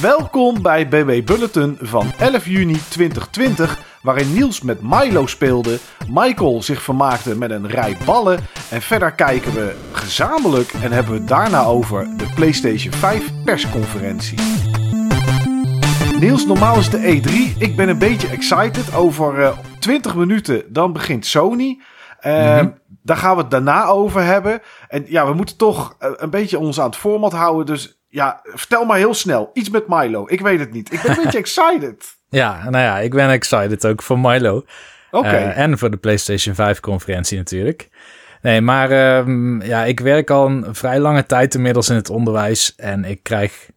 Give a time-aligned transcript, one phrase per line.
[0.00, 5.78] Welkom bij BB Bulletin van 11 juni 2020, waarin Niels met Milo speelde,
[6.08, 8.38] Michael zich vermaakte met een rij ballen
[8.70, 14.38] en verder kijken we gezamenlijk en hebben we het daarna over de PlayStation 5 persconferentie.
[16.18, 17.58] Niels, normaal is de E3.
[17.58, 18.94] Ik ben een beetje excited.
[18.94, 21.80] Over uh, 20 minuten dan begint Sony.
[22.26, 22.60] Uh,
[23.02, 24.60] Daar gaan we het daarna over hebben.
[24.88, 27.66] En ja, we moeten toch uh, een beetje ons aan het format houden.
[27.66, 29.50] Dus ja, vertel maar heel snel.
[29.52, 30.24] Iets met Milo.
[30.28, 30.92] Ik weet het niet.
[30.92, 32.18] Ik ben een beetje excited.
[32.28, 34.56] Ja, nou ja, ik ben excited ook voor Milo.
[35.10, 35.26] Oké.
[35.28, 35.42] Okay.
[35.42, 37.88] Uh, en voor de PlayStation 5 conferentie natuurlijk.
[38.42, 42.74] Nee, maar uh, ja, ik werk al een vrij lange tijd inmiddels in het onderwijs.
[42.76, 43.68] En ik krijg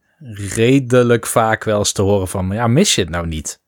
[0.55, 2.49] redelijk vaak wel eens te horen van...
[2.51, 3.61] Ja, mis je het nou niet?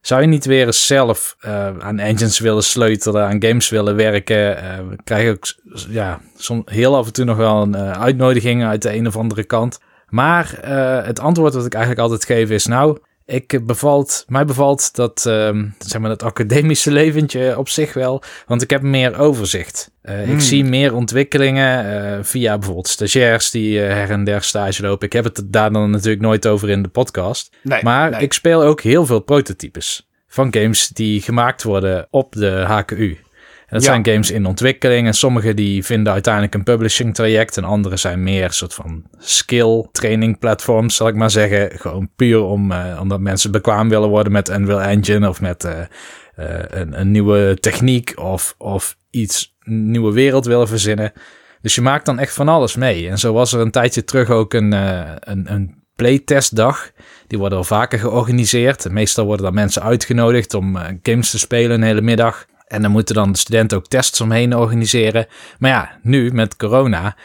[0.00, 4.64] Zou je niet weer eens zelf uh, aan engines willen sleutelen, aan games willen werken?
[4.64, 5.54] Uh, we krijgen ook
[5.88, 9.44] ja, soms heel af en toe nog wel een uitnodiging uit de een of andere
[9.44, 9.80] kant.
[10.14, 10.58] Maar
[11.06, 15.62] het antwoord dat ik eigenlijk altijd geef is: Nou, ik bevalt, mij bevalt dat, uh,
[15.78, 18.22] zeg maar, dat academische leventje op zich wel.
[18.46, 19.90] Want ik heb meer overzicht.
[20.02, 20.32] Uh, hmm.
[20.32, 25.06] Ik zie meer ontwikkelingen uh, via bijvoorbeeld stagiairs die her en der stage lopen.
[25.06, 27.56] Ik heb het daar dan natuurlijk nooit over in de podcast.
[27.62, 28.20] Nee, maar nee.
[28.20, 33.18] ik speel ook heel veel prototypes van games die gemaakt worden op de HKU.
[33.82, 33.88] Ja.
[33.88, 38.22] zijn games in ontwikkeling en sommige die vinden uiteindelijk een publishing traject en andere zijn
[38.22, 41.70] meer soort van skill training platforms, zal ik maar zeggen.
[41.78, 45.72] Gewoon puur om, uh, omdat mensen bekwaam willen worden met Unreal Engine of met uh,
[45.72, 51.12] uh, een, een, nieuwe techniek of, of iets, een nieuwe wereld willen verzinnen.
[51.60, 53.08] Dus je maakt dan echt van alles mee.
[53.08, 56.90] En zo was er een tijdje terug ook een, een, een playtestdag.
[57.26, 58.90] Die worden al vaker georganiseerd.
[58.90, 62.46] Meestal worden dan mensen uitgenodigd om games te spelen een hele middag.
[62.64, 65.26] En dan moeten dan de studenten ook tests omheen organiseren.
[65.58, 67.16] Maar ja, nu met corona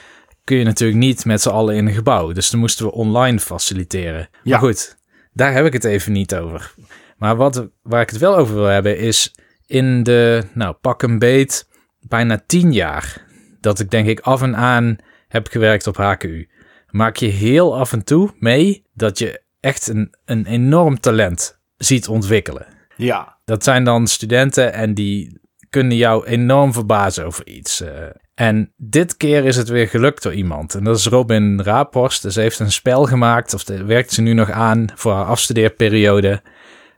[0.44, 2.32] kun je natuurlijk niet met z'n allen in een gebouw.
[2.32, 4.30] Dus dan moesten we online faciliteren.
[4.44, 4.52] Ja.
[4.52, 4.98] Maar goed,
[5.34, 6.74] daar heb ik het even niet over.
[7.18, 9.36] Maar wat, waar ik het wel over wil hebben is
[9.66, 11.68] in de, nou pak een beet,
[12.00, 13.26] bijna tien jaar
[13.60, 14.98] dat ik denk ik af en aan
[15.28, 16.50] heb gewerkt op HKU.
[16.90, 22.08] Maak je heel af en toe mee dat je echt een, een enorm talent ziet
[22.08, 22.79] ontwikkelen.
[23.00, 23.38] Ja.
[23.46, 25.40] Dat zijn dan studenten en die
[25.70, 27.82] kunnen jou enorm verbazen over iets.
[27.82, 27.90] Uh,
[28.36, 30.76] en dit keer is het weer gelukt door iemand.
[30.76, 32.22] En dat is Robin Raaphorst.
[32.22, 36.42] Dus ze heeft een spel gemaakt, of werkt ze nu nog aan voor haar afstudeerperiode.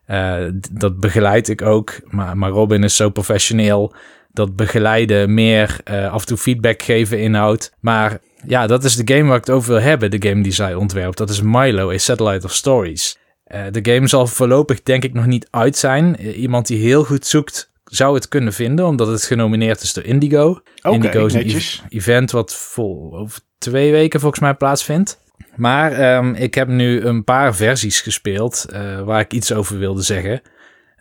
[0.08, 0.36] Uh,
[0.72, 2.00] dat begeleid ik ook.
[2.04, 3.94] Maar, maar Robin is zo professioneel.
[4.32, 7.76] Dat begeleiden meer uh, af en toe feedback geven inhoudt.
[7.80, 10.12] Maar ja, dat is de game waar ik het over wil hebben.
[10.12, 11.18] De game die zij ontwerpt.
[11.18, 13.20] Dat is Milo, A Satellite of Stories.
[13.54, 16.16] Uh, de game zal voorlopig denk ik nog niet uit zijn.
[16.20, 20.04] Uh, iemand die heel goed zoekt zou het kunnen vinden, omdat het genomineerd is door
[20.04, 20.62] Indigo.
[20.82, 21.82] Okay, Indigo is netjes.
[21.84, 25.20] een event wat vol over twee weken volgens mij plaatsvindt.
[25.56, 30.02] Maar um, ik heb nu een paar versies gespeeld uh, waar ik iets over wilde
[30.02, 30.42] zeggen.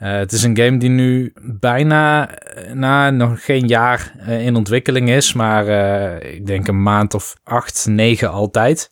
[0.02, 2.30] Uh, het is een game die nu bijna
[2.74, 5.66] na nog geen jaar uh, in ontwikkeling is, maar
[6.22, 8.90] ik denk een maand of acht, negen altijd.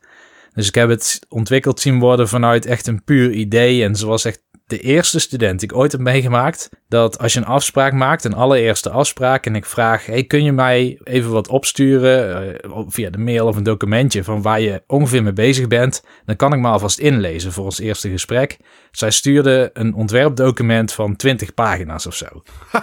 [0.59, 3.85] Dus ik heb het ontwikkeld zien worden vanuit echt een puur idee.
[3.85, 6.69] En zoals echt de eerste student die ik ooit heb meegemaakt.
[6.89, 9.47] Dat als je een afspraak maakt, een allereerste afspraak.
[9.47, 13.57] En ik vraag, hey, kun je mij even wat opsturen uh, via de mail of
[13.57, 16.03] een documentje van waar je ongeveer mee bezig bent.
[16.25, 18.57] Dan kan ik me alvast inlezen voor ons eerste gesprek.
[18.91, 22.27] Zij stuurde een ontwerpdocument van 20 pagina's of zo.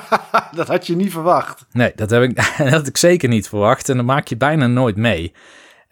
[0.56, 1.66] dat had je niet verwacht.
[1.72, 3.90] Nee, dat, heb ik, dat had ik zeker niet verwacht.
[3.90, 5.34] En dat maak je bijna nooit mee.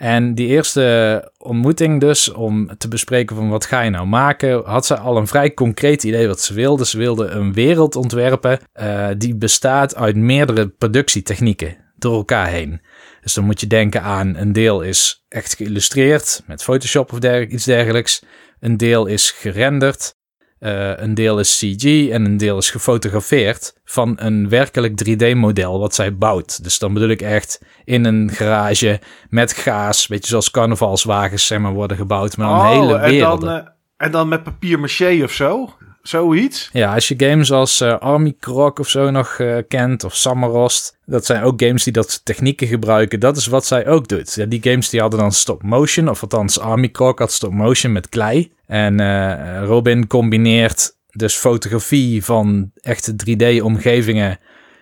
[0.03, 4.85] En die eerste ontmoeting dus, om te bespreken van wat ga je nou maken, had
[4.85, 6.85] ze al een vrij concreet idee wat ze wilde.
[6.85, 12.81] Ze wilde een wereld ontwerpen uh, die bestaat uit meerdere productietechnieken door elkaar heen.
[13.21, 17.65] Dus dan moet je denken aan een deel is echt geïllustreerd met Photoshop of iets
[17.65, 18.23] dergelijks.
[18.59, 20.15] Een deel is gerenderd.
[20.63, 25.95] Uh, een deel is CG en een deel is gefotografeerd van een werkelijk 3D-model wat
[25.95, 26.63] zij bouwt.
[26.63, 28.99] Dus dan bedoel ik echt in een garage
[29.29, 33.49] met gaas, beetje zoals carnavalswagens zeg maar, worden gebouwd, maar dan oh, hele werelden.
[33.49, 35.73] En dan, uh, en dan met papier maché of zo?
[36.03, 36.69] Zoiets?
[36.73, 40.97] Ja, als je games als uh, Army Croc of zo nog uh, kent, of Summerost,
[41.05, 43.19] dat zijn ook games die dat technieken gebruiken.
[43.19, 44.33] Dat is wat zij ook doet.
[44.33, 47.91] Ja, die games die hadden dan stop motion, of althans Army Croc had stop motion
[47.91, 48.51] met klei.
[48.65, 54.39] En uh, Robin combineert dus fotografie van echte 3D-omgevingen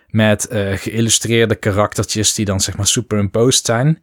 [0.07, 4.01] met geïllustreerde karaktertjes die dan zeg maar superimposed zijn.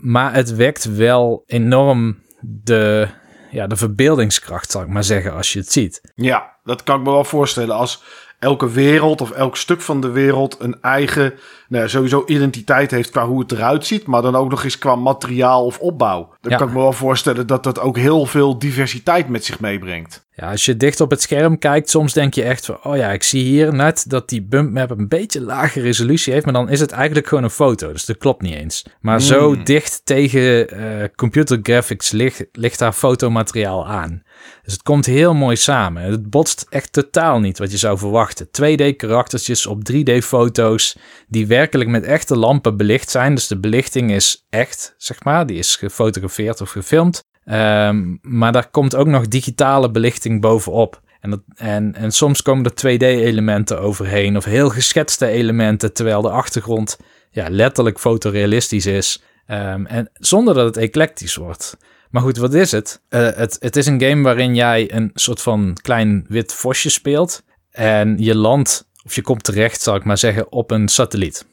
[0.00, 3.08] maar het wekt wel enorm de
[3.50, 6.00] ja, de verbeeldingskracht, zal ik maar zeggen, als je het ziet.
[6.14, 7.74] Ja, dat kan ik me wel voorstellen.
[7.74, 8.02] Als
[8.38, 11.34] elke wereld of elk stuk van de wereld een eigen
[11.68, 14.94] nou, sowieso identiteit heeft qua hoe het eruit ziet, maar dan ook nog eens qua
[14.94, 16.34] materiaal of opbouw.
[16.40, 20.26] Dan kan ik me wel voorstellen dat dat ook heel veel diversiteit met zich meebrengt.
[20.34, 23.10] Ja, als je dicht op het scherm kijkt, soms denk je echt van, oh ja,
[23.10, 26.68] ik zie hier net dat die bump map een beetje lage resolutie heeft, maar dan
[26.68, 28.84] is het eigenlijk gewoon een foto, dus dat klopt niet eens.
[29.00, 29.64] Maar zo hmm.
[29.64, 34.22] dicht tegen uh, computer graphics ligt, ligt daar fotomateriaal aan.
[34.62, 36.02] Dus het komt heel mooi samen.
[36.02, 38.46] Het botst echt totaal niet wat je zou verwachten.
[38.46, 40.96] 2D karaktertjes op 3D foto's
[41.28, 43.34] die werkelijk met echte lampen belicht zijn.
[43.34, 45.46] Dus de belichting is echt, zeg maar.
[45.46, 47.22] Die is gefotografeerd of gefilmd.
[47.44, 51.00] Ehm, maar daar komt ook nog digitale belichting bovenop.
[51.20, 56.30] En, dat, en, en soms komen er 2D-elementen overheen of heel geschetste elementen, terwijl de
[56.30, 56.98] achtergrond
[57.30, 59.22] ja, letterlijk fotorealistisch is.
[59.50, 61.76] Um, en zonder dat het eclectisch wordt.
[62.10, 63.02] Maar goed, wat is het?
[63.10, 63.56] Uh, het?
[63.60, 67.42] Het is een game waarin jij een soort van klein wit vosje speelt.
[67.70, 71.46] En je landt, of je komt terecht, zal ik maar zeggen, op een satelliet.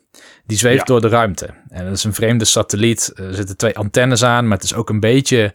[0.45, 1.53] Die zweeft door de ruimte.
[1.69, 3.11] En dat is een vreemde satelliet.
[3.15, 5.53] Er zitten twee antennes aan, maar het is ook een beetje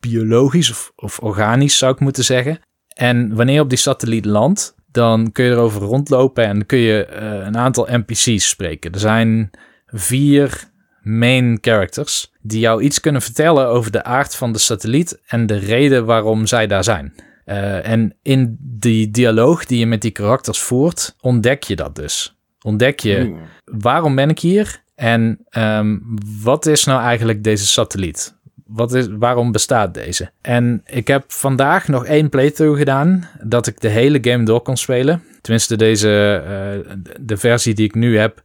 [0.00, 2.60] biologisch of, of organisch, zou ik moeten zeggen.
[2.94, 7.08] En wanneer je op die satelliet landt, dan kun je erover rondlopen en kun je
[7.10, 8.92] uh, een aantal NPC's spreken.
[8.92, 9.50] Er zijn
[9.86, 10.70] vier
[11.02, 15.56] main characters die jou iets kunnen vertellen over de aard van de satelliet en de
[15.58, 17.14] reden waarom zij daar zijn.
[17.46, 22.36] Uh, en in die dialoog die je met die karakters voert, ontdek je dat dus.
[22.62, 23.34] Ontdek je
[23.64, 26.02] waarom ben ik hier en um,
[26.42, 28.40] wat is nou eigenlijk deze satelliet?
[28.66, 30.30] Wat is, waarom bestaat deze?
[30.40, 34.76] En ik heb vandaag nog één playthrough gedaan dat ik de hele game door kon
[34.76, 35.22] spelen.
[35.40, 36.42] Tenminste, deze,
[36.86, 38.42] uh, de versie die ik nu heb,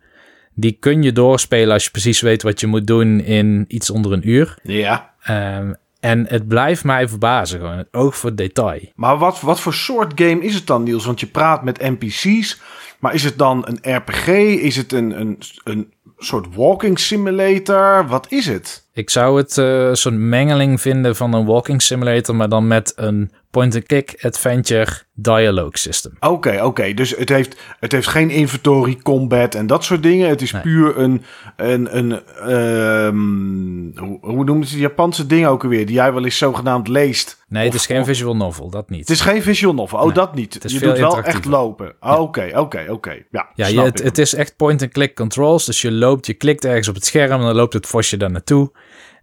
[0.60, 4.12] die kun je doorspelen als je precies weet wat je moet doen in iets onder
[4.12, 4.58] een uur.
[4.64, 5.14] Ja.
[5.30, 8.92] Um, en het blijft mij verbazen, gewoon het oog voor detail.
[8.96, 11.06] Maar wat, wat voor soort game is het dan, Niels?
[11.06, 12.62] Want je praat met NPC's,
[13.00, 14.28] maar is het dan een RPG?
[14.62, 18.08] Is het een, een, een soort walking simulator?
[18.08, 18.87] Wat is het?
[18.98, 22.94] Ik zou het uh, een soort mengeling vinden van een walking simulator, maar dan met
[22.96, 26.18] een point-and-click adventure dialogue system.
[26.20, 26.94] Oké, oké.
[26.94, 30.30] Dus het heeft, het heeft geen inventory, combat en dat soort dingen.
[30.30, 31.24] Het is puur een,
[31.56, 32.12] een, een
[32.54, 36.88] um, hoe, hoe noemen ze die Japanse dingen ook alweer, die jij wel eens zogenaamd
[36.88, 37.44] leest?
[37.48, 39.00] Nee, het is geen visual novel, dat niet.
[39.00, 40.58] Het is geen visual novel, oh dat niet.
[40.68, 41.96] je doet wel echt lopen.
[42.00, 43.24] Oké, oké, oké.
[43.32, 46.88] Ja, ja je, het, het, is echt point-and-click controls, dus je loopt, je klikt ergens
[46.88, 48.72] op het scherm en dan loopt het vosje daar naartoe.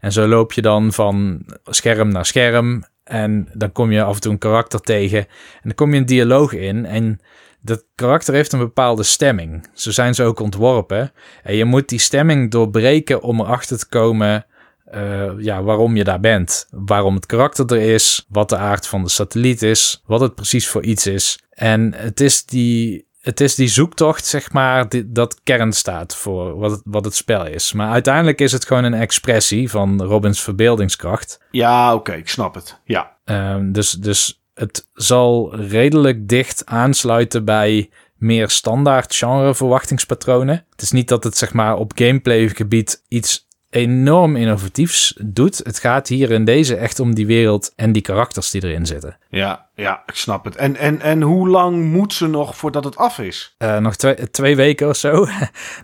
[0.04, 2.84] En zo loop je dan van scherm naar scherm.
[3.04, 5.18] En dan kom je af en toe een karakter tegen.
[5.18, 6.86] En dan kom je een dialoog in.
[6.86, 7.20] En
[7.60, 9.68] dat karakter heeft een bepaalde stemming.
[9.74, 11.12] Zo zijn ze ook ontworpen.
[11.42, 14.46] En je moet die stemming doorbreken om erachter te komen.
[14.94, 16.66] Uh, ja, waarom je daar bent.
[16.70, 18.26] Waarom het karakter er is.
[18.28, 20.02] Wat de aard van de satelliet is.
[20.06, 21.38] Wat het precies voor iets is.
[21.50, 26.58] En het is die het is die zoektocht, zeg maar, die, dat kern staat voor
[26.58, 27.72] wat het, wat het spel is.
[27.72, 31.40] Maar uiteindelijk is het gewoon een expressie van Robins verbeeldingskracht.
[31.50, 32.80] Ja, oké, ik snap het.
[32.84, 33.16] Ja.
[33.24, 40.66] Um, dus, dus het zal redelijk dicht aansluiten bij meer standaard genre verwachtingspatronen.
[40.70, 43.43] Het is niet dat het zeg maar op gameplay gebied iets
[43.74, 45.58] enorm innovatiefs doet.
[45.58, 49.16] Het gaat hier in deze echt om die wereld en die karakters die erin zitten.
[49.28, 50.56] Ja, ja, ik snap het.
[50.56, 53.54] En, en, en hoe lang moet ze nog voordat het af is?
[53.58, 55.12] Uh, nog twee, twee weken of zo.
[55.20, 55.28] oh,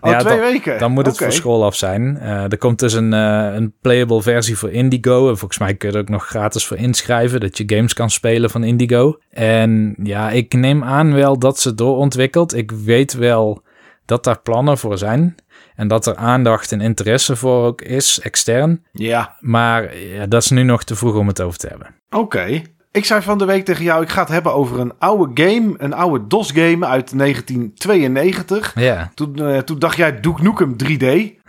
[0.01, 0.79] ja, twee weken?
[0.79, 2.17] Dan moet het voor school af zijn.
[2.21, 5.29] Uh, er komt dus een, uh, een playable versie voor Indigo.
[5.29, 7.39] En volgens mij kun je er ook nog gratis voor inschrijven.
[7.39, 9.17] Dat je games kan spelen van Indigo.
[9.29, 12.55] En ja, ik neem aan wel dat ze doorontwikkelt.
[12.55, 13.63] Ik weet wel
[14.05, 15.35] dat daar plannen voor zijn.
[15.75, 18.85] En dat er aandacht en interesse voor ook is, extern.
[18.91, 19.35] Ja.
[19.39, 21.87] Maar ja, dat is nu nog te vroeg om het over te hebben.
[22.09, 22.61] Oké.
[22.91, 25.73] Ik zei van de week tegen jou, ik ga het hebben over een oude game.
[25.77, 28.71] Een oude DOS-game uit 1992.
[28.75, 29.11] Ja.
[29.13, 31.39] Toen, uh, toen dacht jij Duke Nukem 3D.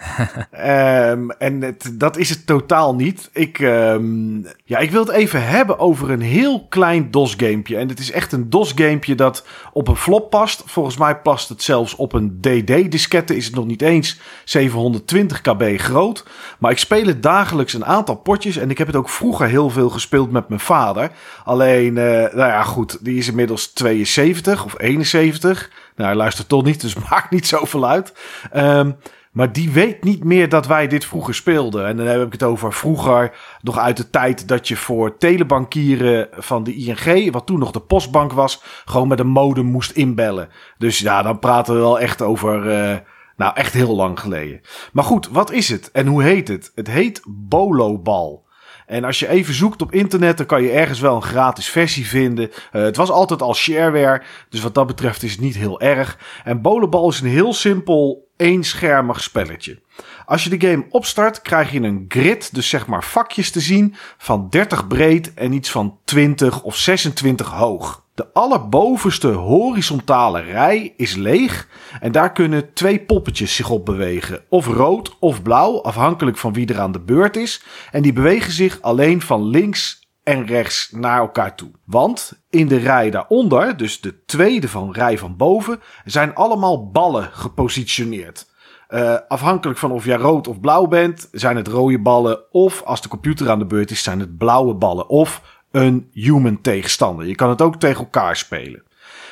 [0.53, 3.31] Um, en dat is het totaal niet.
[3.33, 7.77] Ik, um, ja, ik wil het even hebben over een heel klein DOS-gamepje.
[7.77, 10.63] En het is echt een DOS-gamepje dat op een flop past.
[10.67, 13.37] Volgens mij past het zelfs op een DD-diskette.
[13.37, 16.25] Is het nog niet eens 720 kb groot.
[16.59, 18.57] Maar ik speel het dagelijks een aantal potjes.
[18.57, 21.11] En ik heb het ook vroeger heel veel gespeeld met mijn vader.
[21.45, 23.05] Alleen, uh, nou ja, goed.
[23.05, 25.71] Die is inmiddels 72 of 71.
[25.97, 28.13] Nou, hij luistert toch niet, dus maakt niet zoveel uit.
[28.57, 28.97] Um,
[29.33, 31.87] maar die weet niet meer dat wij dit vroeger speelden.
[31.87, 36.29] En dan heb ik het over vroeger, nog uit de tijd dat je voor telebankieren
[36.33, 40.49] van de ING, wat toen nog de postbank was, gewoon met een modem moest inbellen.
[40.79, 42.97] Dus ja, dan praten we wel echt over, uh,
[43.37, 44.61] nou echt heel lang geleden.
[44.93, 46.73] Maar goed, wat is het en hoe heet het?
[46.75, 48.45] Het heet Bolobal.
[48.93, 52.07] En als je even zoekt op internet, dan kan je ergens wel een gratis versie
[52.07, 52.51] vinden.
[52.51, 56.19] Uh, het was altijd al shareware, dus wat dat betreft is het niet heel erg.
[56.45, 59.81] En Bolobal is een heel simpel eenschermig spelletje.
[60.25, 63.95] Als je de game opstart, krijg je een grid, dus zeg maar vakjes te zien,
[64.19, 68.05] van 30 breed en iets van 20 of 26 hoog.
[68.23, 71.69] De allerbovenste horizontale rij is leeg
[72.01, 74.45] en daar kunnen twee poppetjes zich op bewegen.
[74.49, 77.65] Of rood of blauw, afhankelijk van wie er aan de beurt is.
[77.91, 81.71] En die bewegen zich alleen van links en rechts naar elkaar toe.
[81.85, 87.29] Want in de rij daaronder, dus de tweede van rij van boven, zijn allemaal ballen
[87.33, 88.51] gepositioneerd.
[88.89, 92.53] Uh, afhankelijk van of jij rood of blauw bent, zijn het rode ballen.
[92.53, 95.09] Of als de computer aan de beurt is, zijn het blauwe ballen.
[95.09, 97.27] Of een human tegenstander.
[97.27, 98.83] Je kan het ook tegen elkaar spelen.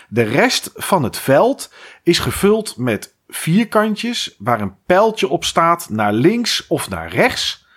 [0.09, 6.13] De rest van het veld is gevuld met vierkantjes waar een pijltje op staat naar
[6.13, 7.69] links of naar rechts.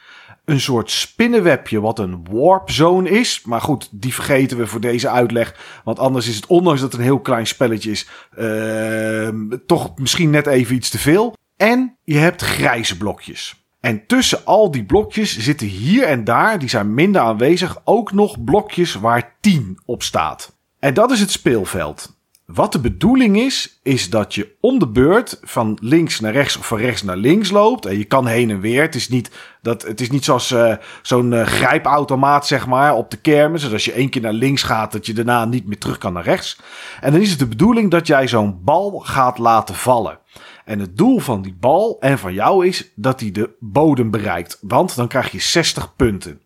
[0.46, 3.41] Een soort spinnenwebje wat een warp zone is.
[3.46, 5.55] Maar goed, die vergeten we voor deze uitleg.
[5.84, 9.29] Want anders is het, ondanks dat het een heel klein spelletje is, uh,
[9.65, 11.36] toch misschien net even iets te veel.
[11.58, 13.62] En je hebt grijze blokjes.
[13.84, 18.44] En tussen al die blokjes zitten hier en daar, die zijn minder aanwezig, ook nog
[18.44, 20.56] blokjes waar 10 op staat.
[20.80, 22.16] En dat is het speelveld.
[22.46, 26.68] Wat de bedoeling is, is dat je om de beurt van links naar rechts of
[26.68, 27.86] van rechts naar links loopt.
[27.86, 28.82] En je kan heen en weer.
[28.82, 33.12] Het is niet, dat, het is niet zoals uh, zo'n uh, grijpautomaat, zeg maar, op
[33.12, 33.62] de kermis.
[33.62, 36.13] Dus als je één keer naar links gaat, dat je daarna niet meer terug kan
[36.13, 36.60] naar rechts.
[37.02, 40.20] En dan is het de bedoeling dat jij zo'n bal gaat laten vallen.
[40.65, 44.58] En het doel van die bal en van jou is dat hij de bodem bereikt.
[44.62, 46.41] Want dan krijg je 60 punten.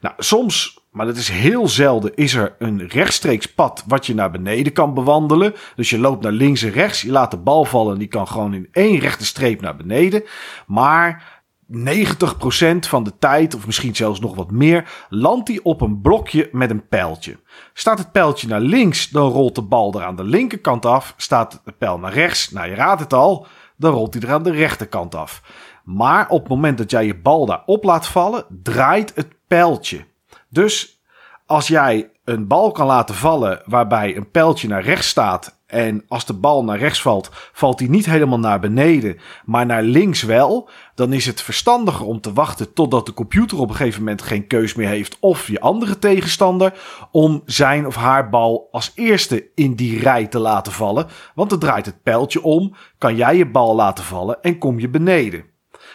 [0.00, 4.30] Nou, soms, maar dat is heel zelden, is er een rechtstreeks pad wat je naar
[4.30, 5.54] beneden kan bewandelen.
[5.76, 8.28] Dus je loopt naar links en rechts, je laat de bal vallen en die kan
[8.28, 10.22] gewoon in één rechte streep naar beneden.
[10.66, 11.39] Maar
[11.72, 16.48] 90% van de tijd, of misschien zelfs nog wat meer, landt hij op een blokje
[16.52, 17.38] met een pijltje.
[17.72, 21.14] Staat het pijltje naar links, dan rolt de bal er aan de linkerkant af.
[21.16, 23.46] Staat het pijl naar rechts, nou je raadt het al,
[23.76, 25.42] dan rolt hij er aan de rechterkant af.
[25.84, 30.04] Maar op het moment dat jij je bal daarop laat vallen, draait het pijltje.
[30.48, 31.02] Dus
[31.46, 36.26] als jij een bal kan laten vallen waarbij een pijltje naar rechts staat en als
[36.26, 40.68] de bal naar rechts valt, valt hij niet helemaal naar beneden, maar naar links wel.
[40.94, 44.46] Dan is het verstandiger om te wachten totdat de computer op een gegeven moment geen
[44.46, 45.16] keus meer heeft.
[45.20, 46.72] Of je andere tegenstander.
[47.10, 51.06] Om zijn of haar bal als eerste in die rij te laten vallen.
[51.34, 52.74] Want dan draait het pijltje om.
[52.98, 55.44] Kan jij je bal laten vallen en kom je beneden.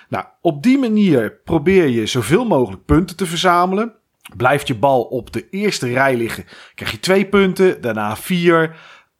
[0.09, 3.93] Nou, op die manier probeer je zoveel mogelijk punten te verzamelen.
[4.37, 8.75] Blijft je bal op de eerste rij liggen, krijg je twee punten, daarna vier,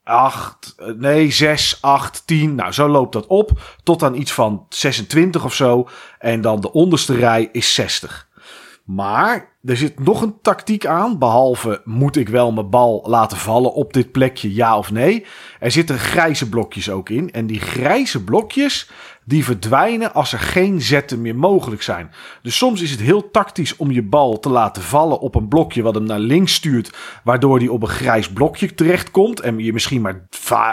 [0.06, 2.56] 8, nee, 6, 8, 10.
[2.56, 3.78] Nou, zo loopt dat op.
[3.84, 5.88] Tot aan iets van 26 of zo.
[6.20, 8.28] En dan de onderste rij is 60.
[8.84, 11.18] Maar er zit nog een tactiek aan.
[11.20, 15.26] Behalve moet ik wel mijn bal laten vallen op dit plekje, ja of nee.
[15.60, 17.32] Er zitten grijze blokjes ook in.
[17.32, 18.90] En die grijze blokjes,
[19.24, 22.12] die verdwijnen als er geen zetten meer mogelijk zijn.
[22.42, 25.82] Dus soms is het heel tactisch om je bal te laten vallen op een blokje
[25.82, 30.02] wat hem naar links stuurt, waardoor hij op een grijs blokje terechtkomt en je misschien
[30.02, 30.28] maar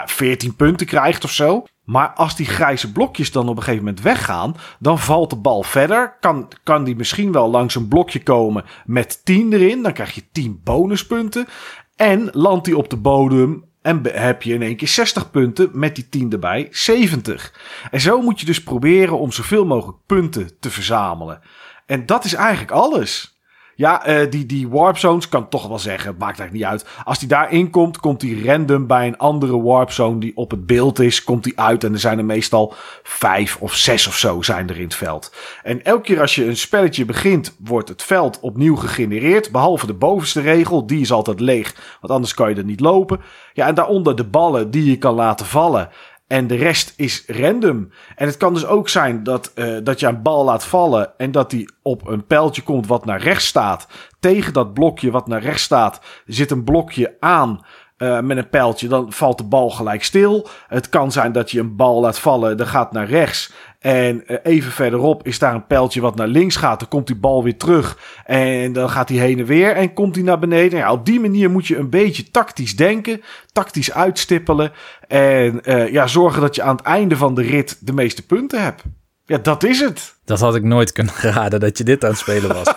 [0.05, 1.63] 14 punten krijgt of zo.
[1.83, 5.63] Maar als die grijze blokjes dan op een gegeven moment weggaan, dan valt de bal
[5.63, 6.17] verder.
[6.19, 9.83] Kan, kan die misschien wel langs een blokje komen met 10 erin.
[9.83, 11.47] Dan krijg je 10 bonuspunten.
[11.95, 15.95] En landt hij op de bodem en heb je in één keer 60 punten met
[15.95, 17.53] die 10 erbij, 70.
[17.91, 21.41] En zo moet je dus proberen om zoveel mogelijk punten te verzamelen.
[21.85, 23.32] En dat is eigenlijk alles.
[23.75, 26.15] Ja, uh, die, die warp zones kan toch wel zeggen.
[26.17, 26.85] Maakt eigenlijk niet uit.
[27.03, 30.65] Als die daarin komt, komt die random bij een andere warp zone die op het
[30.65, 31.23] beeld is.
[31.23, 34.77] Komt die uit en er zijn er meestal vijf of zes of zo zijn er
[34.77, 35.35] in het veld.
[35.63, 39.51] En elke keer als je een spelletje begint, wordt het veld opnieuw gegenereerd.
[39.51, 41.97] Behalve de bovenste regel, die is altijd leeg.
[42.01, 43.21] Want anders kan je er niet lopen.
[43.53, 45.89] Ja, en daaronder de ballen die je kan laten vallen.
[46.27, 47.89] En de rest is random.
[48.15, 51.17] En het kan dus ook zijn dat, uh, dat je een bal laat vallen.
[51.17, 53.87] En dat die op een pijltje komt wat naar rechts staat.
[54.19, 57.65] Tegen dat blokje wat naar rechts staat zit een blokje aan.
[58.03, 60.47] Uh, met een pijltje, dan valt de bal gelijk stil.
[60.67, 63.53] Het kan zijn dat je een bal laat vallen, dat gaat naar rechts.
[63.79, 66.79] En uh, even verderop is daar een pijltje wat naar links gaat.
[66.79, 67.97] Dan komt die bal weer terug.
[68.25, 70.79] En dan gaat hij heen en weer en komt hij naar beneden.
[70.79, 73.21] Ja, op die manier moet je een beetje tactisch denken.
[73.51, 74.71] Tactisch uitstippelen.
[75.07, 78.61] En uh, ja, zorgen dat je aan het einde van de rit de meeste punten
[78.61, 78.83] hebt.
[79.25, 80.15] Ja, dat is het.
[80.25, 82.73] Dat had ik nooit kunnen raden dat je dit aan het spelen was.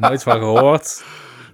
[0.00, 1.02] nooit van gehoord.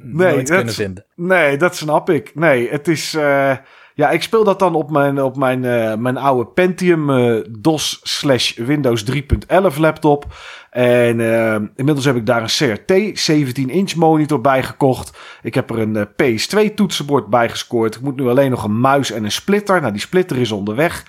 [0.04, 1.04] Nee, nooit dat, kunnen vinden.
[1.14, 2.30] Nee, dat snap ik.
[2.34, 3.14] Nee, het is...
[3.14, 3.52] Uh,
[3.96, 8.00] Ja, ik speel dat dan op mijn, op mijn, uh, mijn oude Pentium uh, DOS
[8.02, 10.26] slash Windows 3.11 laptop.
[10.70, 15.18] En uh, inmiddels heb ik daar een CRT 17 inch monitor bij gekocht.
[15.42, 17.94] Ik heb er een PS2 toetsenbord bij gescoord.
[17.94, 19.80] Ik moet nu alleen nog een muis en een splitter.
[19.80, 21.04] Nou, die splitter is onderweg.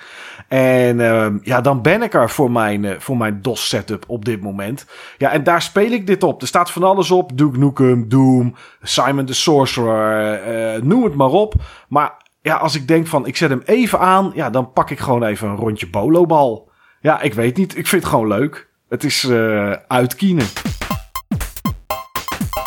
[0.47, 4.25] En uh, ja, dan ben ik er voor mijn, uh, voor mijn DOS setup op
[4.25, 4.85] dit moment.
[5.17, 6.41] Ja, en daar speel ik dit op.
[6.41, 7.37] Er staat van alles op.
[7.37, 11.53] Duke Nukem, Doom, Simon the Sorcerer, uh, noem het maar op.
[11.87, 14.99] Maar ja, als ik denk van ik zet hem even aan, ja, dan pak ik
[14.99, 16.69] gewoon even een rondje bolobal.
[17.01, 17.77] Ja, ik weet niet.
[17.77, 18.67] Ik vind het gewoon leuk.
[18.89, 20.45] Het is uh, uitkienen.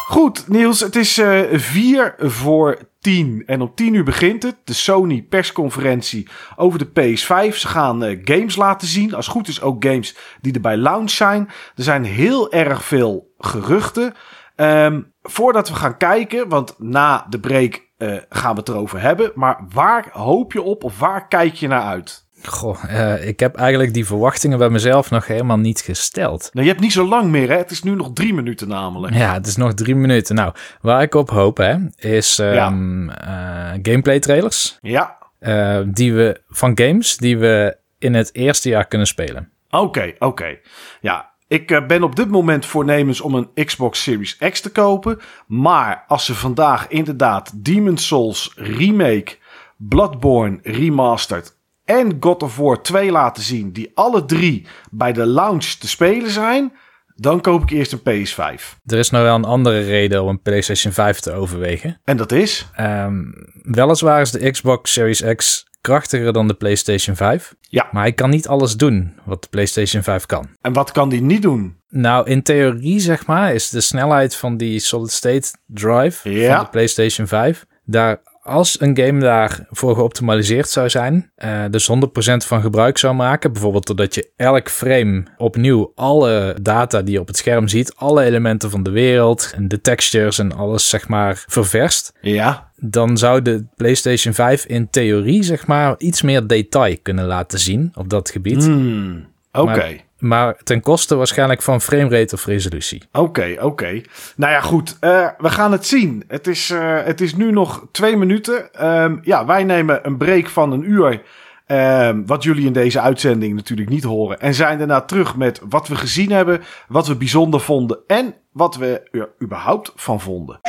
[0.08, 3.42] Goed, Niels, het is uh, vier voor tien.
[3.46, 4.56] En om tien uur begint het.
[4.64, 7.54] De Sony persconferentie over de PS5.
[7.54, 9.14] Ze gaan uh, games laten zien.
[9.14, 11.48] Als goed is ook games die er bij launch zijn.
[11.74, 14.14] Er zijn heel erg veel geruchten.
[14.56, 19.32] Um, voordat we gaan kijken, want na de break uh, gaan we het erover hebben.
[19.34, 22.27] Maar waar hoop je op of waar kijk je naar uit?
[22.42, 26.50] Goh, uh, ik heb eigenlijk die verwachtingen bij mezelf nog helemaal niet gesteld.
[26.52, 27.56] Nou, je hebt niet zo lang meer, hè?
[27.56, 29.14] Het is nu nog drie minuten namelijk.
[29.14, 30.34] Ja, het is nog drie minuten.
[30.34, 33.74] Nou, waar ik op hoop, hè, is um, ja.
[33.74, 34.78] uh, gameplay trailers.
[34.80, 35.16] Ja.
[35.40, 39.50] Uh, die we, van games die we in het eerste jaar kunnen spelen.
[39.70, 40.24] Oké, okay, oké.
[40.24, 40.60] Okay.
[41.00, 45.18] Ja, ik ben op dit moment voornemens om een Xbox Series X te kopen.
[45.46, 49.36] Maar als ze vandaag inderdaad Demon's Souls Remake,
[49.76, 51.56] Bloodborne Remastered
[51.88, 56.30] en God of War 2 laten zien, die alle drie bij de launch te spelen
[56.30, 56.72] zijn,
[57.14, 58.62] dan koop ik eerst een PS5.
[58.86, 62.00] Er is nou wel een andere reden om een PlayStation 5 te overwegen.
[62.04, 62.70] En dat is?
[62.80, 67.54] Um, weliswaar is de Xbox Series X krachtiger dan de PlayStation 5.
[67.60, 67.88] Ja.
[67.92, 70.48] Maar hij kan niet alles doen wat de PlayStation 5 kan.
[70.60, 71.76] En wat kan die niet doen?
[71.88, 76.54] Nou, in theorie zeg maar, is de snelheid van die solid state drive ja.
[76.54, 82.46] van de PlayStation 5 daar als een game daarvoor geoptimaliseerd zou zijn, uh, dus 100%
[82.46, 87.26] van gebruik zou maken, bijvoorbeeld doordat je elk frame opnieuw alle data die je op
[87.26, 91.44] het scherm ziet, alle elementen van de wereld en de textures en alles zeg maar
[91.46, 92.12] ververst.
[92.20, 92.70] Ja.
[92.76, 97.92] Dan zou de PlayStation 5 in theorie zeg maar iets meer detail kunnen laten zien
[97.94, 98.64] op dat gebied.
[98.64, 99.72] Hmm, Oké.
[99.72, 100.04] Okay.
[100.18, 103.02] Maar ten koste waarschijnlijk van framerate of resolutie.
[103.12, 104.00] Oké, oké.
[104.36, 104.96] Nou ja, goed.
[105.00, 106.24] Uh, we gaan het zien.
[106.28, 108.86] Het is, uh, het is nu nog twee minuten.
[108.86, 111.22] Um, ja, wij nemen een break van een uur.
[111.66, 114.40] Um, wat jullie in deze uitzending natuurlijk niet horen.
[114.40, 116.60] En zijn daarna terug met wat we gezien hebben.
[116.88, 117.98] Wat we bijzonder vonden.
[118.06, 120.60] En wat we er überhaupt van vonden.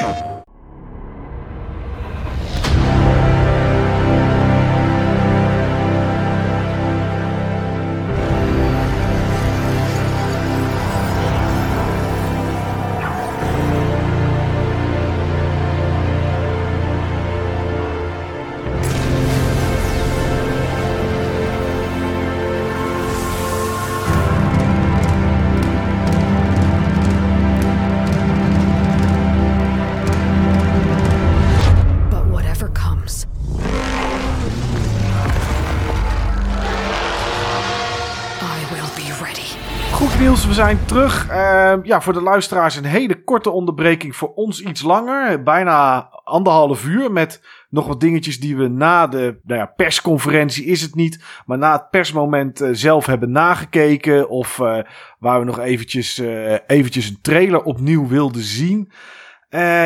[40.60, 41.30] Zijn terug.
[41.30, 44.16] Uh, ja, voor de luisteraars een hele korte onderbreking.
[44.16, 45.44] Voor ons iets langer.
[45.44, 47.12] Bijna anderhalf uur.
[47.12, 51.24] Met nog wat dingetjes die we na de nou ja, persconferentie is het niet.
[51.46, 54.30] Maar na het persmoment uh, zelf hebben nagekeken.
[54.30, 54.80] Of uh,
[55.20, 58.92] waar we nog eventjes, uh, eventjes een trailer opnieuw wilden zien.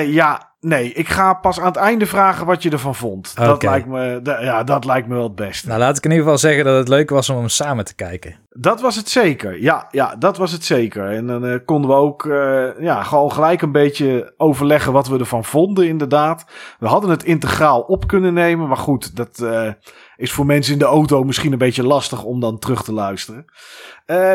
[0.05, 3.31] ja, Nee, ik ga pas aan het einde vragen wat je ervan vond.
[3.35, 3.47] Okay.
[3.47, 5.67] Dat, lijkt me, ja, dat lijkt me wel het beste.
[5.67, 7.95] Nou, laat ik in ieder geval zeggen dat het leuk was om hem samen te
[7.95, 8.35] kijken.
[8.49, 9.61] Dat was het zeker.
[9.61, 11.09] Ja, ja dat was het zeker.
[11.09, 15.19] En dan uh, konden we ook uh, ja, gewoon gelijk een beetje overleggen wat we
[15.19, 16.45] ervan vonden, inderdaad.
[16.79, 18.67] We hadden het integraal op kunnen nemen.
[18.67, 19.71] Maar goed, dat uh,
[20.15, 23.45] is voor mensen in de auto misschien een beetje lastig om dan terug te luisteren.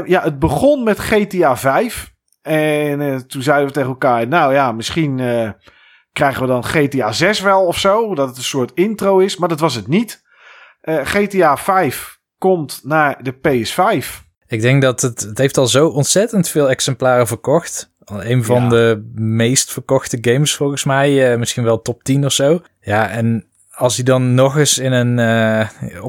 [0.04, 2.16] ja, het begon met GTA 5.
[2.42, 5.20] En toen zeiden we tegen elkaar, nou ja, misschien
[6.12, 8.14] krijgen we dan GTA 6 wel of zo.
[8.14, 9.36] Dat het een soort intro is.
[9.36, 10.22] Maar dat was het niet.
[10.82, 14.26] Uh, GTA 5 komt naar de PS5.
[14.46, 17.92] Ik denk dat het, het heeft al zo ontzettend veel exemplaren verkocht.
[18.04, 18.68] Een van ja.
[18.68, 21.32] de meest verkochte games volgens mij.
[21.32, 22.62] Uh, misschien wel top 10 of zo.
[22.80, 26.04] Ja, en als hij dan nog eens in een uh,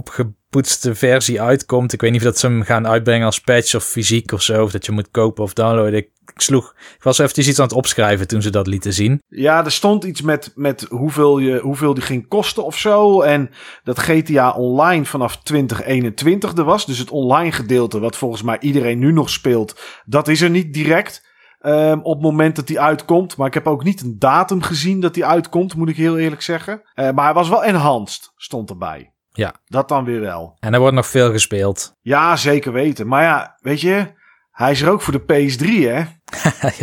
[0.49, 1.93] opgepoetste versie uitkomt.
[1.93, 4.63] Ik weet niet of dat ze hem gaan uitbrengen als patch of fysiek of zo.
[4.63, 5.99] Of dat je moet kopen of downloaden.
[5.99, 6.73] Ik, sloeg.
[6.95, 9.21] Ik was eventjes iets aan het opschrijven toen ze dat lieten zien.
[9.27, 13.21] Ja, er stond iets met, met hoeveel, je, hoeveel die ging kosten of zo.
[13.21, 13.49] En
[13.83, 16.85] dat GTA Online vanaf 2021 er was.
[16.85, 20.73] Dus het online gedeelte, wat volgens mij iedereen nu nog speelt, dat is er niet
[20.73, 21.27] direct.
[21.61, 23.37] Um, op het moment dat die uitkomt.
[23.37, 26.41] Maar ik heb ook niet een datum gezien dat die uitkomt, moet ik heel eerlijk
[26.41, 26.81] zeggen.
[26.95, 29.11] Uh, maar hij was wel enhanced, stond erbij.
[29.39, 29.53] Ja.
[29.65, 30.55] Dat dan weer wel.
[30.59, 31.93] En er wordt nog veel gespeeld.
[32.01, 33.07] Ja, zeker weten.
[33.07, 34.07] Maar ja, weet je,
[34.51, 36.03] hij is er ook voor de PS3, hè?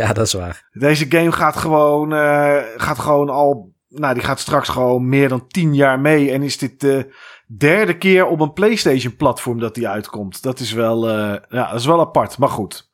[0.03, 0.69] ja, dat is waar.
[0.71, 3.75] Deze game gaat gewoon, uh, gaat gewoon al.
[3.89, 6.31] Nou, die gaat straks gewoon meer dan tien jaar mee.
[6.31, 7.15] En is dit de
[7.57, 10.43] derde keer op een PlayStation-platform dat die uitkomt.
[10.43, 12.37] Dat is wel, uh, ja, dat is wel apart.
[12.37, 12.86] Maar goed.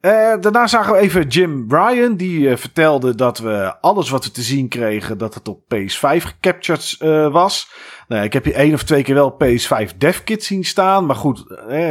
[0.00, 2.16] Uh, daarna zagen we even Jim Bryan.
[2.16, 6.22] Die uh, vertelde dat we alles wat we te zien kregen, dat het op PS5
[6.22, 7.70] gecaptured uh, was.
[8.08, 11.06] Nou, ik heb hier één of twee keer wel PS5 DevKit zien staan.
[11.06, 11.44] Maar goed,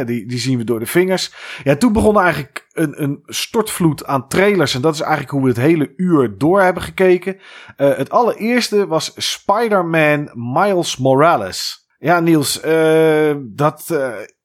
[0.06, 1.34] die, die zien we door de vingers.
[1.64, 4.74] Ja, toen begon eigenlijk een, een stortvloed aan trailers.
[4.74, 7.36] En dat is eigenlijk hoe we het hele uur door hebben gekeken.
[7.76, 11.88] het allereerste was Spider-Man Miles Morales.
[11.98, 12.60] Ja, Niels,
[13.38, 13.86] dat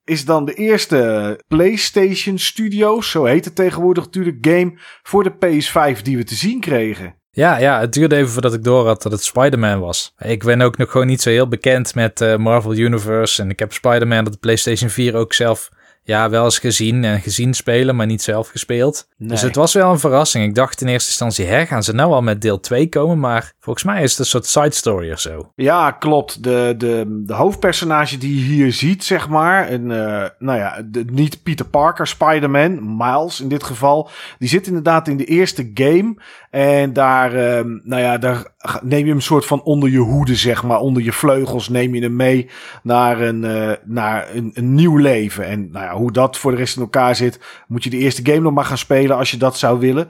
[0.04, 6.02] is dan de eerste PlayStation Studios, zo heet het tegenwoordig natuurlijk, game voor de PS5
[6.02, 7.16] die we te zien kregen.
[7.34, 10.14] Ja, ja, het duurde even voordat ik door had dat het Spider-Man was.
[10.18, 13.42] Ik ben ook nog gewoon niet zo heel bekend met uh, Marvel Universe.
[13.42, 15.70] En ik heb Spider-Man op de PlayStation 4 ook zelf
[16.04, 19.08] ja, wel eens gezien en gezien spelen, maar niet zelf gespeeld.
[19.18, 20.46] Dus het was wel een verrassing.
[20.46, 23.20] Ik dacht in eerste instantie, hè, gaan ze nou al met deel 2 komen?
[23.20, 25.52] Maar volgens mij is het een soort side story of zo.
[25.56, 26.44] Ja, klopt.
[26.44, 31.06] De, de, de hoofdpersonage die je hier ziet, zeg maar, en, uh, nou ja, de,
[31.12, 34.10] niet Peter Parker, Spider-Man, Miles in dit geval,
[34.40, 36.16] die zit inderdaad in de eerste game.
[36.52, 40.64] En daar, uh, nou ja, daar neem je hem soort van onder je hoede, zeg
[40.64, 42.50] maar, onder je vleugels neem je hem mee
[42.84, 45.46] naar een, uh, naar een, een nieuw leven.
[45.46, 48.26] En nou ja, hoe dat voor de rest in elkaar zit, moet je de eerste
[48.26, 50.10] game nog maar gaan spelen als je dat zou willen.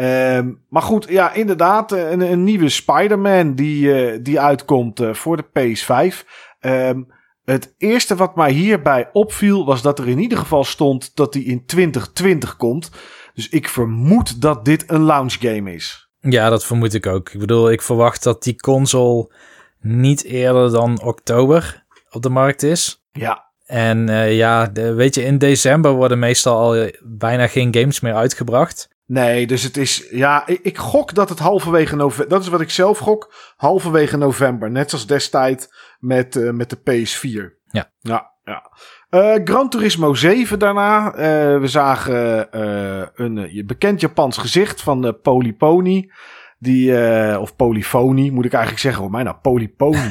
[0.00, 5.44] Um, maar goed, ja, inderdaad, een, een nieuwe Spider-Man die, uh, die uitkomt voor de
[5.44, 6.26] PS5.
[6.60, 7.06] Um,
[7.44, 11.44] het eerste wat mij hierbij opviel was dat er in ieder geval stond dat die
[11.44, 12.90] in 2020 komt.
[13.34, 16.10] Dus ik vermoed dat dit een launch game is.
[16.20, 17.30] Ja, dat vermoed ik ook.
[17.30, 19.32] Ik bedoel, ik verwacht dat die console
[19.80, 23.04] niet eerder dan oktober op de markt is.
[23.12, 23.50] Ja.
[23.66, 28.14] En uh, ja, de, weet je, in december worden meestal al bijna geen games meer
[28.14, 28.88] uitgebracht.
[29.06, 32.60] Nee, dus het is, ja, ik, ik gok dat het halverwege november, dat is wat
[32.60, 34.70] ik zelf gok, halverwege november.
[34.70, 35.68] Net zoals destijds
[35.98, 37.60] met, uh, met de PS4.
[37.70, 37.90] Ja.
[38.00, 38.70] Ja, ja.
[39.14, 41.06] Uh, Gran Turismo 7 daarna.
[41.06, 46.10] Uh, we zagen uh, een bekend Japans gezicht van Polypony.
[46.58, 46.98] Die,
[47.38, 49.02] of Polyfonie moet ik eigenlijk zeggen.
[49.02, 49.98] Voor mij nou, Polypony.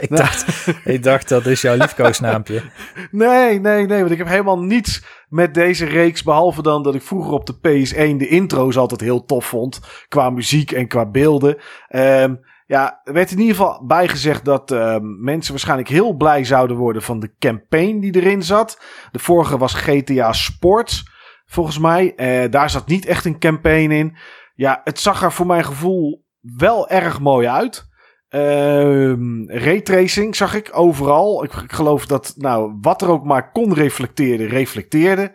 [0.00, 2.62] ik, dacht, ik dacht dat is jouw liefkoosnaampje.
[3.10, 3.98] nee, nee, nee.
[4.00, 6.22] Want ik heb helemaal niets met deze reeks.
[6.22, 9.80] Behalve dan dat ik vroeger op de PS1 de intro's altijd heel tof vond.
[10.08, 11.56] Qua muziek en qua beelden.
[11.90, 16.76] Um, ja, er werd in ieder geval bijgezegd dat uh, mensen waarschijnlijk heel blij zouden
[16.76, 18.80] worden van de campaign die erin zat.
[19.12, 21.10] De vorige was GTA Sports,
[21.46, 22.12] volgens mij.
[22.16, 24.16] Uh, daar zat niet echt een campaign in.
[24.54, 27.88] Ja, het zag er voor mijn gevoel wel erg mooi uit.
[28.30, 29.12] Uh,
[29.46, 31.44] raytracing zag ik overal.
[31.44, 35.32] Ik, geloof dat nou, wat er ook maar kon reflecteren, reflecteerde.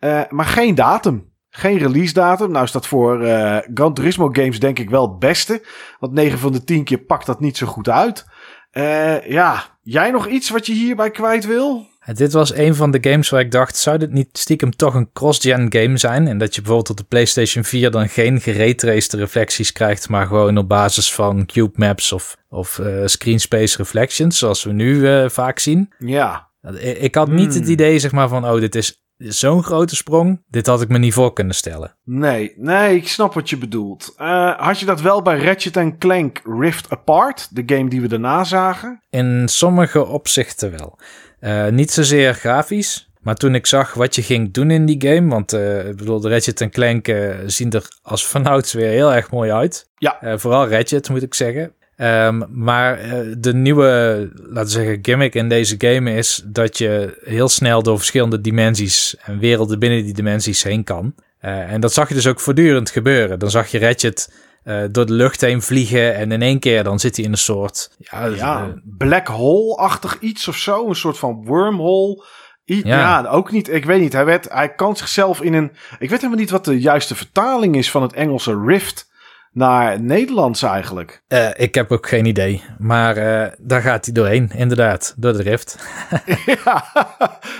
[0.00, 1.29] Uh, maar geen datum.
[1.50, 2.50] Geen release datum.
[2.50, 5.62] Nou is dat voor uh, Gran Turismo games denk ik wel het beste.
[5.98, 8.26] Want 9 van de 10 keer pakt dat niet zo goed uit.
[8.72, 11.88] Uh, ja, jij nog iets wat je hierbij kwijt wil?
[12.12, 15.12] Dit was een van de games waar ik dacht, zou dit niet stiekem toch een
[15.12, 16.26] cross-gen game zijn?
[16.26, 20.58] En dat je bijvoorbeeld op de PlayStation 4 dan geen geraytraced reflecties krijgt, maar gewoon
[20.58, 25.28] op basis van cube maps of, of uh, screen space reflections, zoals we nu uh,
[25.28, 25.92] vaak zien.
[25.98, 26.48] Ja.
[26.80, 27.60] Ik had niet hmm.
[27.60, 30.42] het idee, zeg maar, van, oh, dit is zo'n grote sprong.
[30.48, 31.96] Dit had ik me niet voor kunnen stellen.
[32.04, 34.14] Nee, nee, ik snap wat je bedoelt.
[34.18, 38.44] Uh, had je dat wel bij Ratchet Clank Rift Apart, de game die we daarna
[38.44, 39.02] zagen?
[39.10, 40.98] In sommige opzichten wel.
[41.40, 45.28] Uh, niet zozeer grafisch, maar toen ik zag wat je ging doen in die game,
[45.28, 49.30] want uh, ik bedoel, de Ratchet Clank uh, zien er als vanouds weer heel erg
[49.30, 49.88] mooi uit.
[49.96, 50.38] Ja.
[50.38, 51.74] vooral Ratchet moet ik zeggen.
[52.02, 57.20] Um, maar uh, de nieuwe, laten we zeggen, gimmick in deze game is dat je
[57.24, 61.14] heel snel door verschillende dimensies en werelden binnen die dimensies heen kan.
[61.42, 63.38] Uh, en dat zag je dus ook voortdurend gebeuren.
[63.38, 64.32] Dan zag je Ratchet
[64.64, 67.38] uh, door de lucht heen vliegen en in één keer dan zit hij in een
[67.38, 67.90] soort...
[67.98, 70.88] Ja, ja black hole-achtig iets of zo.
[70.88, 72.24] Een soort van wormhole.
[72.64, 72.98] I ja.
[72.98, 73.28] ja.
[73.28, 73.68] ook niet.
[73.68, 74.12] Ik weet niet.
[74.12, 75.70] Hij, werd, hij kan zichzelf in een...
[75.98, 79.09] Ik weet helemaal niet wat de juiste vertaling is van het Engelse rift
[79.52, 81.22] naar Nederlands eigenlijk?
[81.28, 82.62] Uh, ik heb ook geen idee.
[82.78, 85.14] Maar uh, daar gaat hij doorheen, inderdaad.
[85.16, 85.78] Door de rift.
[86.64, 86.84] ja.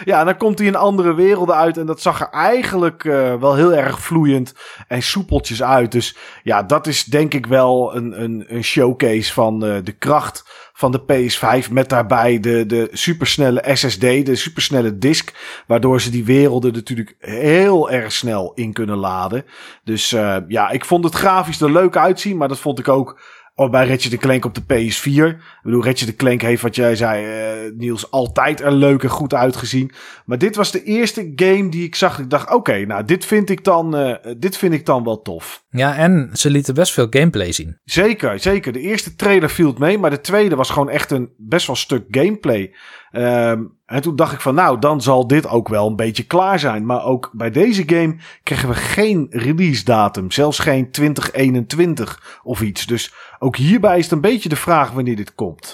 [0.04, 1.78] ja, en dan komt hij in andere werelden uit.
[1.78, 4.54] En dat zag er eigenlijk uh, wel heel erg vloeiend
[4.88, 5.92] en soepeltjes uit.
[5.92, 10.92] Dus ja, dat is denk ik wel een, een, een showcase van de kracht van
[10.92, 11.70] de PS5.
[11.70, 15.32] Met daarbij de, de supersnelle SSD, de supersnelle disk.
[15.66, 19.44] Waardoor ze die werelden natuurlijk heel erg snel in kunnen laden.
[19.84, 22.36] Dus uh, ja, ik vond het grafisch er leuk uitzien.
[22.36, 23.20] Maar dat vond ik ook
[23.60, 25.36] of bij Ratchet Clank op de PS4.
[25.36, 29.34] Ik bedoel, Ratchet Clank heeft wat jij zei, uh, Niels, altijd er leuk en goed
[29.34, 29.92] uitgezien.
[30.24, 32.18] Maar dit was de eerste game die ik zag.
[32.18, 35.64] Ik dacht, oké, nou, dit vind ik dan, uh, dit vind ik dan wel tof.
[35.72, 37.78] Ja, en ze lieten best veel gameplay zien.
[37.84, 38.72] Zeker, zeker.
[38.72, 42.04] De eerste trailer viel mee, maar de tweede was gewoon echt een best wel stuk
[42.10, 42.74] gameplay.
[43.12, 46.58] Um, en toen dacht ik van, nou, dan zal dit ook wel een beetje klaar
[46.58, 46.86] zijn.
[46.86, 50.30] Maar ook bij deze game kregen we geen release datum.
[50.30, 52.86] Zelfs geen 2021 of iets.
[52.86, 55.72] Dus ook hierbij is het een beetje de vraag wanneer dit komt.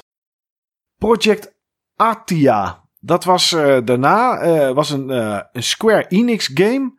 [0.98, 1.54] Project
[1.96, 2.84] Atia.
[3.00, 6.95] Dat was uh, daarna uh, was een, uh, een Square Enix game.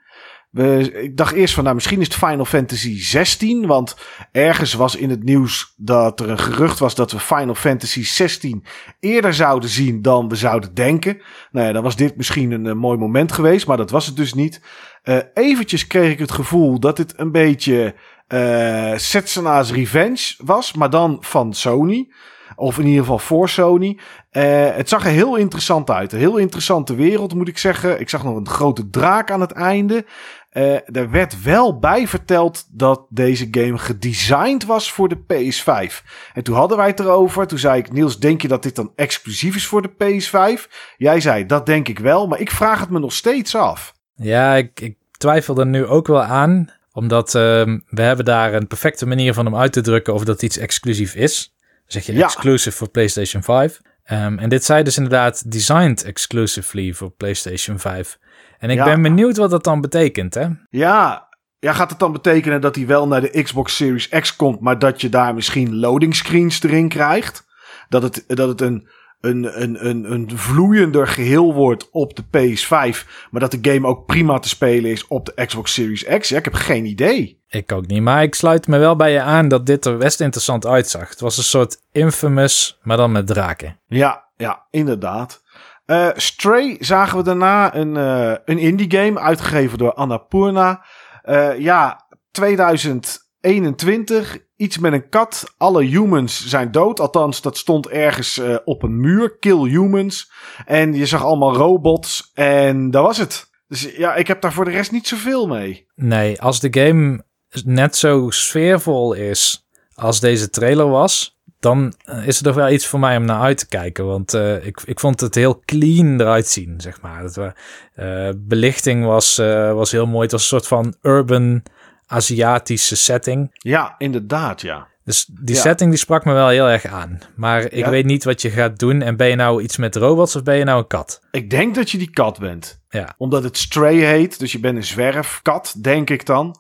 [0.50, 3.66] We, ik dacht eerst van, nou, misschien is het Final Fantasy 16.
[3.66, 3.98] Want
[4.32, 8.66] ergens was in het nieuws dat er een gerucht was dat we Final Fantasy 16
[9.00, 11.22] eerder zouden zien dan we zouden denken.
[11.52, 14.16] Nou ja, dan was dit misschien een, een mooi moment geweest, maar dat was het
[14.16, 14.62] dus niet.
[15.04, 17.96] Uh, eventjes kreeg ik het gevoel dat het een beetje
[18.28, 22.12] uh, Setsuna's Revenge was, maar dan van Sony.
[22.56, 24.00] Of in ieder geval voor Sony.
[24.38, 26.13] Uh, het zag er heel interessant uit.
[26.13, 28.00] Een heel interessante wereld, moet ik zeggen.
[28.00, 30.06] Ik zag nog een grote draak aan het einde.
[30.54, 36.06] Uh, er werd wel bij verteld dat deze game gedesigned was voor de PS5.
[36.34, 37.47] En toen hadden wij het erover.
[37.47, 40.71] Toen zei ik, Niels, denk je dat dit dan exclusief is voor de PS5?
[40.97, 42.28] Jij zei, dat denk ik wel.
[42.28, 43.93] Maar ik vraag het me nog steeds af.
[44.15, 46.71] Ja, ik, ik twijfel er nu ook wel aan.
[46.91, 47.41] Omdat uh,
[47.89, 51.15] we hebben daar een perfecte manier van om uit te drukken of dat iets exclusief
[51.15, 51.54] is.
[51.60, 52.23] Dan zeg je ja.
[52.23, 53.82] exclusive voor PlayStation 5.
[54.12, 58.20] Um, en dit zei dus inderdaad designed exclusively voor PlayStation 5.
[58.58, 58.84] En ik ja.
[58.84, 60.48] ben benieuwd wat dat dan betekent, hè?
[60.70, 61.28] Ja,
[61.60, 64.80] ja, gaat het dan betekenen dat hij wel naar de Xbox Series X komt, maar
[64.80, 67.46] dat je daar misschien loading screens erin krijgt?
[67.89, 68.88] Dat het, dat het een,
[69.20, 74.06] een, een, een, een vloeiender geheel wordt op de PS5, maar dat de game ook
[74.06, 76.30] prima te spelen is op de Xbox Series X?
[76.30, 77.37] Ja, ik heb geen idee.
[77.50, 80.22] Ik ook niet, maar ik sluit me wel bij je aan dat dit er best
[80.22, 81.10] interessant uitzag.
[81.10, 83.80] Het was een soort infamous, maar dan met draken.
[83.88, 85.44] Ja, ja, inderdaad.
[85.86, 90.86] Uh, Stray zagen we daarna een, uh, een indie game uitgegeven door Annapurna.
[91.26, 94.38] Uh, ja, 2021.
[94.56, 95.54] Iets met een kat.
[95.58, 97.00] Alle humans zijn dood.
[97.00, 99.38] Althans, dat stond ergens op een muur.
[99.38, 100.32] Kill humans.
[100.66, 102.32] En je zag allemaal robots.
[102.34, 103.50] En dat was het.
[103.68, 105.88] Dus ja, ik heb daar voor de rest niet zoveel mee.
[105.96, 107.26] Nee, als de game
[107.65, 112.88] net zo sfeervol is als deze trailer was dan eh, is er toch wel iets
[112.88, 114.06] voor mij om naar uit te kijken.
[114.06, 117.22] Want uh, ik, ik vond het heel clean eruit zien, zeg maar.
[117.22, 117.54] Dat we,
[118.00, 120.22] uh, belichting was, uh, was heel mooi.
[120.22, 121.63] Het was een soort van urban
[122.06, 123.50] Aziatische setting.
[123.54, 124.88] Ja, inderdaad, ja.
[125.04, 125.62] Dus die ja.
[125.62, 127.20] setting die sprak me wel heel erg aan.
[127.36, 127.89] Maar ik ja.
[127.89, 129.02] weet niet wat je gaat doen.
[129.02, 131.22] En ben je nou iets met robots of ben je nou een kat?
[131.32, 132.82] Ik denk dat je die kat bent.
[132.89, 133.13] Ja.
[133.17, 134.39] Omdat het Stray heet.
[134.39, 136.56] Dus je bent een zwerfkat, denk ik dan.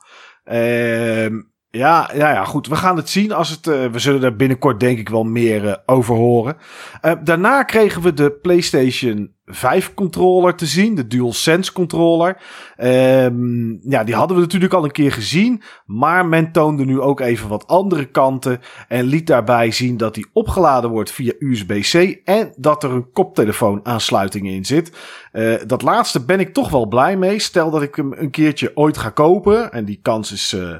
[0.47, 2.67] Ehm ja, ja, ja, goed.
[2.67, 3.31] We gaan het zien.
[3.31, 6.57] Als het, uh, we zullen er binnenkort denk ik wel meer uh, over horen.
[7.05, 12.37] Uh, daarna kregen we de PlayStation 5 controller te zien, de DualSense controller.
[12.77, 17.19] Um, ja, die hadden we natuurlijk al een keer gezien, maar men toonde nu ook
[17.19, 22.53] even wat andere kanten en liet daarbij zien dat die opgeladen wordt via USB-C en
[22.57, 24.91] dat er een koptelefoon aansluiting in zit.
[25.33, 27.39] Uh, dat laatste ben ik toch wel blij mee.
[27.39, 30.75] Stel dat ik hem een keertje ooit ga kopen en die kans is uh,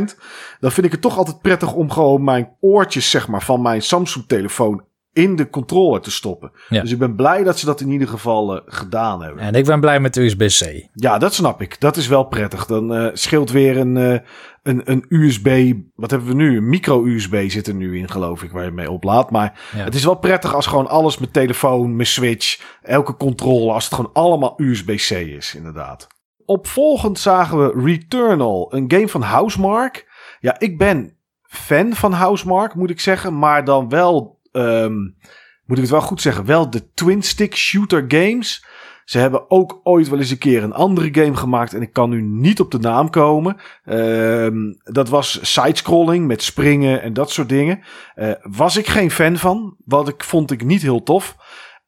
[0.00, 0.16] 100%,
[0.60, 3.82] dan vind ik het toch altijd prettig om gewoon mijn oortjes zeg maar van mijn
[3.82, 6.52] Samsung telefoon in de controller te stoppen.
[6.68, 6.80] Ja.
[6.80, 9.42] Dus ik ben blij dat ze dat in ieder geval uh, gedaan hebben.
[9.42, 10.88] En ik ben blij met de USB-C.
[10.92, 11.80] Ja, dat snap ik.
[11.80, 12.66] Dat is wel prettig.
[12.66, 14.18] Dan uh, scheelt weer een, uh,
[14.62, 15.74] een, een USB.
[15.94, 16.56] Wat hebben we nu?
[16.56, 19.30] Een micro-USB zit er nu in, geloof ik, waar je mee oplaadt.
[19.30, 19.84] Maar ja.
[19.84, 23.94] het is wel prettig als gewoon alles met telefoon, met switch, elke controle, als het
[23.94, 26.06] gewoon allemaal USB-C is, inderdaad.
[26.44, 30.08] Opvolgend zagen we Returnal, een game van Housemark.
[30.40, 35.16] Ja, ik ben fan van Housemark, moet ik zeggen, maar dan wel um,
[35.64, 38.64] moet ik het wel goed zeggen, wel de twin stick shooter games.
[39.04, 42.10] Ze hebben ook ooit wel eens een keer een andere game gemaakt en ik kan
[42.10, 43.56] nu niet op de naam komen.
[43.84, 47.82] Um, dat was sidescrolling met springen en dat soort dingen.
[48.16, 51.36] Uh, was ik geen fan van, wat ik vond ik niet heel tof.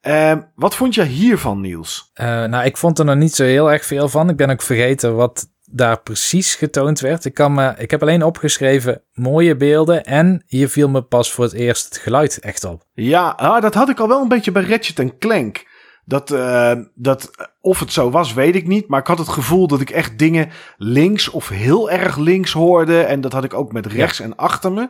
[0.07, 2.11] Uh, wat vond je hiervan, Niels?
[2.21, 4.29] Uh, nou, ik vond er nog niet zo heel erg veel van.
[4.29, 7.25] Ik ben ook vergeten wat daar precies getoond werd.
[7.25, 11.43] Ik, kan me, ik heb alleen opgeschreven mooie beelden en hier viel me pas voor
[11.43, 12.83] het eerst het geluid echt op.
[12.93, 15.71] Ja, ah, dat had ik al wel een beetje bij Ratchet Clank.
[16.05, 17.31] Dat, uh, dat,
[17.61, 18.87] of het zo was, weet ik niet.
[18.87, 23.01] Maar ik had het gevoel dat ik echt dingen links of heel erg links hoorde.
[23.01, 24.23] En dat had ik ook met rechts ja.
[24.23, 24.89] en achter me.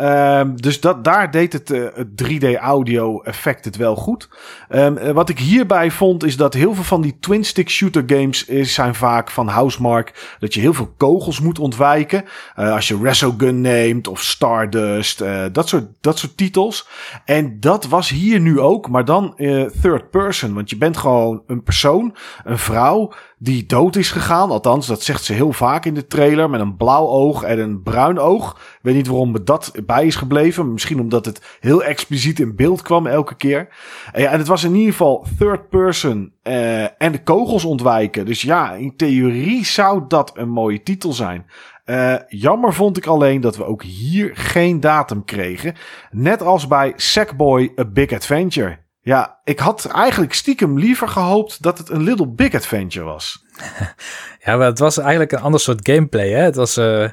[0.00, 4.28] Um, dus dat, daar deed het, uh, het 3D-audio effect het wel goed.
[4.70, 8.74] Um, wat ik hierbij vond is dat heel veel van die twin-stick shooter games is,
[8.74, 10.36] zijn vaak van Housemark.
[10.38, 12.24] Dat je heel veel kogels moet ontwijken.
[12.56, 15.22] Uh, als je Resogun neemt of Stardust.
[15.52, 16.88] Dat, soort, dat soort titels.
[17.24, 19.34] En dat was hier nu ook, maar dan
[19.80, 20.54] third person.
[20.54, 24.50] Want je bent gewoon een persoon, een vrouw die dood is gegaan.
[24.50, 26.50] Althans, dat zegt ze heel vaak in de trailer.
[26.50, 28.50] Met een blauw oog en een bruin oog.
[28.50, 30.72] Ik weet niet waarom dat bij is gebleven.
[30.72, 33.68] Misschien omdat het heel expliciet in beeld kwam elke keer.
[34.12, 38.26] En, ja, en het was in ieder geval third person uh, en de kogels ontwijken.
[38.26, 41.46] Dus ja, in theorie zou dat een mooie titel zijn.
[41.84, 45.74] Uh, jammer vond ik alleen dat we ook hier geen datum kregen.
[46.10, 48.85] Net als bij Sackboy A Big Adventure.
[49.06, 53.44] Ja, ik had eigenlijk stiekem liever gehoopt dat het een Little Big Adventure was.
[54.44, 56.30] ja, maar het was eigenlijk een ander soort gameplay.
[56.30, 56.42] Hè?
[56.42, 57.08] Het was uh,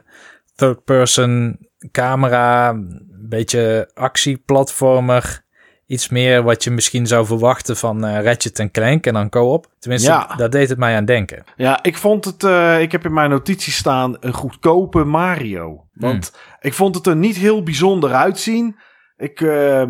[0.55, 1.57] third person
[1.91, 5.43] camera, een beetje actieplatformer.
[5.85, 9.67] Iets meer wat je misschien zou verwachten van uh, Ratchet Clank en dan co-op.
[9.79, 10.35] Tenminste, ja.
[10.35, 11.43] daar deed het mij aan denken.
[11.55, 15.87] Ja, ik vond het, uh, ik heb in mijn notities staan, een goedkope Mario.
[15.93, 16.59] Want hmm.
[16.59, 18.77] ik vond het er niet heel bijzonder uitzien.
[19.17, 19.83] Ik, uh,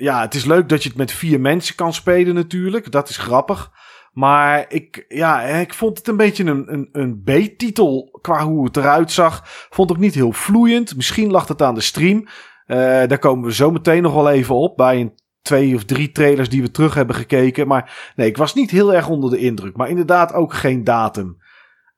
[0.00, 2.92] ja, het is leuk dat je het met vier mensen kan spelen natuurlijk.
[2.92, 3.70] Dat is grappig.
[4.12, 8.76] Maar ik, ja, ik vond het een beetje een, een, een B-titel qua hoe het
[8.76, 9.42] eruit zag.
[9.70, 10.96] Vond ik niet heel vloeiend.
[10.96, 12.18] Misschien lag het aan de stream.
[12.66, 16.12] Uh, daar komen we zo meteen nog wel even op bij een twee of drie
[16.12, 17.66] trailers die we terug hebben gekeken.
[17.66, 19.76] Maar nee, ik was niet heel erg onder de indruk.
[19.76, 21.36] Maar inderdaad ook geen datum.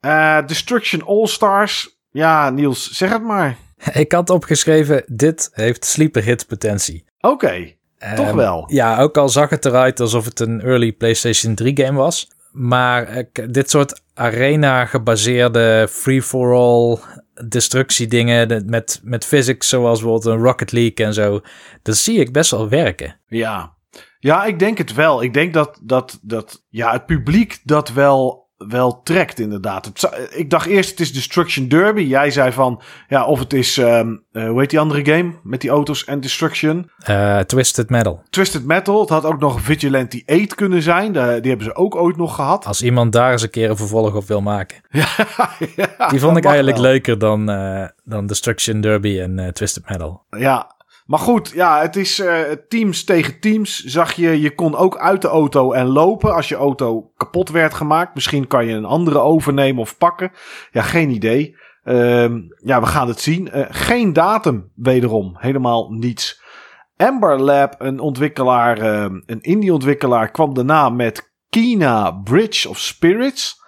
[0.01, 2.01] Uh, Destruction All-Stars.
[2.11, 3.57] Ja, Niels, zeg het maar.
[3.93, 7.05] Ik had opgeschreven, dit heeft sleeper hit potentie.
[7.21, 7.81] Oké.
[8.15, 8.65] Toch ehm, wel?
[8.67, 12.29] Ja, ook al zag het eruit alsof het een early PlayStation 3 game was.
[12.53, 16.99] Maar dit soort arena-gebaseerde free-for-all
[17.49, 21.41] destructiedingen met, met physics zoals bijvoorbeeld een Rocket League en zo,
[21.83, 23.21] dat zie ik best wel werken.
[23.27, 23.75] Ja,
[24.19, 25.23] ja ik denk het wel.
[25.23, 29.93] Ik denk dat, dat, dat ja, het publiek dat wel wel trekt, inderdaad.
[30.31, 32.03] ik dacht eerst het is Destruction Derby.
[32.03, 35.61] Jij zei van, ja, of het is, um, uh, hoe heet die andere game met
[35.61, 36.91] die auto's en Destruction?
[37.11, 38.23] Uh, Twisted Metal.
[38.31, 39.01] Twisted Metal.
[39.01, 41.13] Het had ook nog Vigilante 8 kunnen zijn.
[41.13, 42.67] die hebben ze ook ooit nog gehad.
[42.67, 44.81] Als iemand daar eens een keer een vervolg op wil maken.
[44.91, 45.07] ja,
[45.77, 50.25] ja, die vond ik eigenlijk leuker dan, uh, dan Destruction Derby en Twisted Metal.
[50.31, 50.75] Ja,
[51.13, 53.85] maar goed, ja, het is uh, teams tegen teams.
[53.85, 57.75] Zag je, je kon ook uit de auto en lopen als je auto kapot werd
[57.75, 58.15] gemaakt.
[58.15, 60.33] Misschien kan je een andere overnemen of pakken.
[60.71, 61.57] Ja, geen idee.
[61.85, 63.51] Uh, ja, we gaan het zien.
[63.55, 65.37] Uh, geen datum, wederom.
[65.39, 66.43] Helemaal niets.
[66.97, 73.61] Amber Lab, een ontwikkelaar, uh, een indie-ontwikkelaar, kwam daarna met Kina Bridge of Spirits.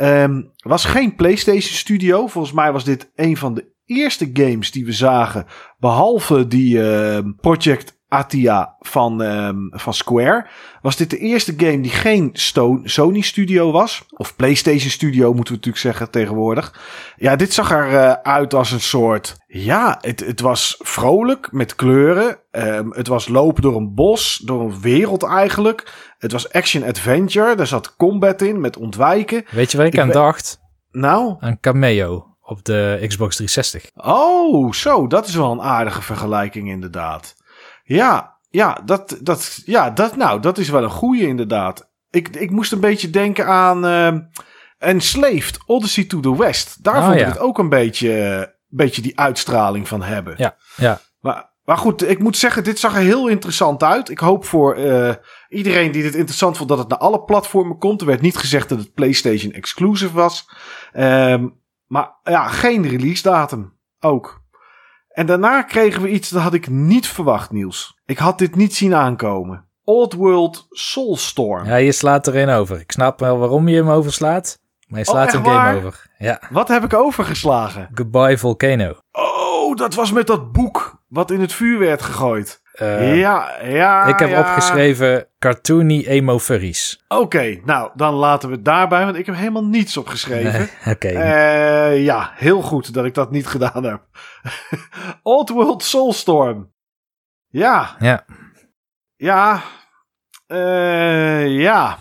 [0.00, 2.26] Um, was geen PlayStation Studio.
[2.26, 5.46] Volgens mij was dit een van de eerste games die we zagen,
[5.82, 10.46] behalve die uh, Project Atia van, um, van Square,
[10.82, 12.30] was dit de eerste game die geen
[12.84, 14.04] Sony Studio was.
[14.08, 16.80] Of PlayStation Studio moeten we natuurlijk zeggen tegenwoordig.
[17.16, 19.36] Ja, dit zag eruit uh, uit als een soort.
[19.46, 22.38] Ja, het, het was vrolijk met kleuren.
[22.50, 25.92] Um, het was lopen door een bos, door een wereld eigenlijk.
[26.18, 27.54] Het was action-adventure.
[27.54, 29.44] Daar zat combat in met ontwijken.
[29.50, 30.60] Weet je waar ik, ik aan dacht?
[30.90, 31.36] Nou?
[31.38, 33.90] Een cameo op de Xbox 360.
[33.94, 37.34] Oh, zo, dat is wel een aardige vergelijking inderdaad.
[37.84, 41.90] Ja, ja, dat, dat, ja, dat, nou, dat is wel een goede inderdaad.
[42.10, 44.20] Ik, ik moest een beetje denken aan uh,
[44.78, 46.84] Enslaved, Odyssey to the West.
[46.84, 50.34] Daar oh, vond ik het ook een beetje, beetje die uitstraling van hebben.
[50.36, 51.00] Ja, ja.
[51.20, 54.08] Maar, maar goed, ik moet zeggen, dit zag er heel interessant uit.
[54.08, 55.14] Ik hoop voor uh,
[55.48, 58.00] iedereen die dit interessant vond dat het naar alle platformen komt.
[58.00, 60.48] Er werd niet gezegd dat het PlayStation exclusive was.
[60.96, 61.61] Um,
[61.92, 63.78] maar ja, geen release datum.
[64.00, 64.42] Ook.
[65.08, 67.98] En daarna kregen we iets dat had ik niet verwacht, Niels.
[68.06, 69.68] Ik had dit niet zien aankomen.
[69.84, 71.64] Old World Soulstorm.
[71.64, 72.80] Ja, je slaat er een over.
[72.80, 74.58] Ik snap wel waarom je hem overslaat.
[74.86, 76.10] Maar je slaat oh, een game over.
[76.18, 76.40] Ja.
[76.50, 77.88] Wat heb ik overgeslagen?
[77.94, 78.98] Goodbye Volcano.
[79.12, 82.62] Oh, dat was met dat boek wat in het vuur werd gegooid.
[82.80, 84.04] Uh, ja, ja.
[84.04, 84.40] Ik heb ja.
[84.40, 87.04] opgeschreven cartoony emo furries.
[87.08, 90.62] Oké, nou dan laten we het daarbij, want ik heb helemaal niets opgeschreven.
[90.92, 91.08] Oké.
[91.08, 91.94] Okay.
[91.94, 94.02] Uh, ja, heel goed dat ik dat niet gedaan heb.
[95.22, 96.72] Old World Soulstorm.
[97.48, 97.96] Ja.
[97.98, 98.24] Ja.
[99.16, 99.62] Ja.
[100.46, 101.98] Uh, ja.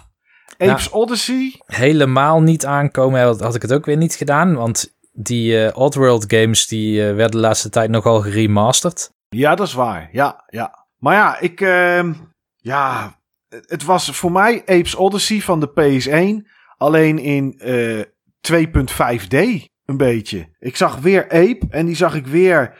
[0.57, 0.91] Apes ja.
[0.91, 1.61] Odyssey.
[1.65, 6.67] Helemaal niet aankomen had ik het ook weer niet gedaan, want die uh, Oddworld games
[6.67, 9.11] die uh, werden de laatste tijd nogal geremasterd.
[9.29, 10.09] Ja, dat is waar.
[10.11, 10.85] Ja, ja.
[10.97, 11.61] Maar ja, ik.
[11.61, 12.09] Uh,
[12.55, 13.19] ja.
[13.67, 16.49] Het was voor mij Apes Odyssey van de PS1.
[16.77, 18.05] Alleen in uh, eh,
[18.51, 19.37] 2.5D.
[19.85, 20.55] Een beetje.
[20.59, 21.65] Ik zag weer Ape.
[21.69, 22.77] En die zag ik weer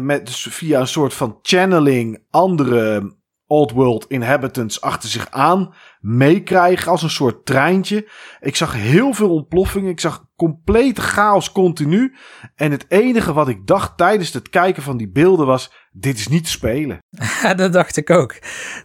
[0.00, 3.12] met, dus via een soort van channeling andere
[3.50, 8.08] Old World inhabitants achter zich aan meekrijgen als een soort treintje.
[8.40, 9.90] Ik zag heel veel ontploffingen.
[9.90, 12.14] Ik zag complete chaos continu.
[12.54, 16.28] En het enige wat ik dacht tijdens het kijken van die beelden was: dit is
[16.28, 16.98] niet spelen.
[17.42, 18.34] Ja, dat dacht ik ook.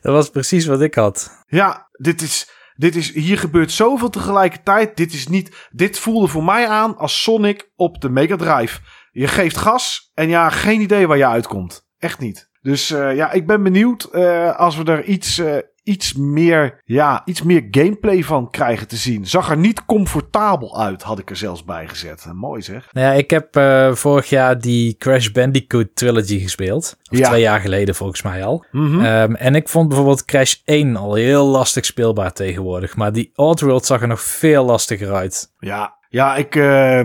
[0.01, 1.43] Dat was precies wat ik had.
[1.47, 2.53] Ja, dit is.
[2.75, 4.97] Dit is, hier gebeurt zoveel tegelijkertijd.
[4.97, 5.67] Dit is niet.
[5.71, 8.79] Dit voelde voor mij aan als Sonic op de Mega Drive.
[9.11, 11.87] Je geeft gas en ja, geen idee waar je uitkomt.
[11.97, 12.49] Echt niet.
[12.65, 17.21] Dus uh, ja, ik ben benieuwd uh, als we er iets, uh, iets, meer, ja,
[17.25, 19.25] iets meer gameplay van krijgen te zien.
[19.25, 22.25] Zag er niet comfortabel uit, had ik er zelfs bij gezet.
[22.33, 22.89] Mooi zeg.
[22.93, 23.59] Nou ja, ik heb
[23.97, 26.97] vorig jaar die Crash Bandicoot trilogy gespeeld.
[27.11, 27.27] Of ja.
[27.27, 28.65] twee jaar geleden volgens mij al.
[28.71, 29.05] Mm -hmm.
[29.05, 32.95] um, en ik vond bijvoorbeeld Crash 1 al heel lastig speelbaar tegenwoordig.
[32.95, 35.51] Maar die Oddworld zag er nog veel lastiger uit.
[35.59, 36.55] Ja, ja ik,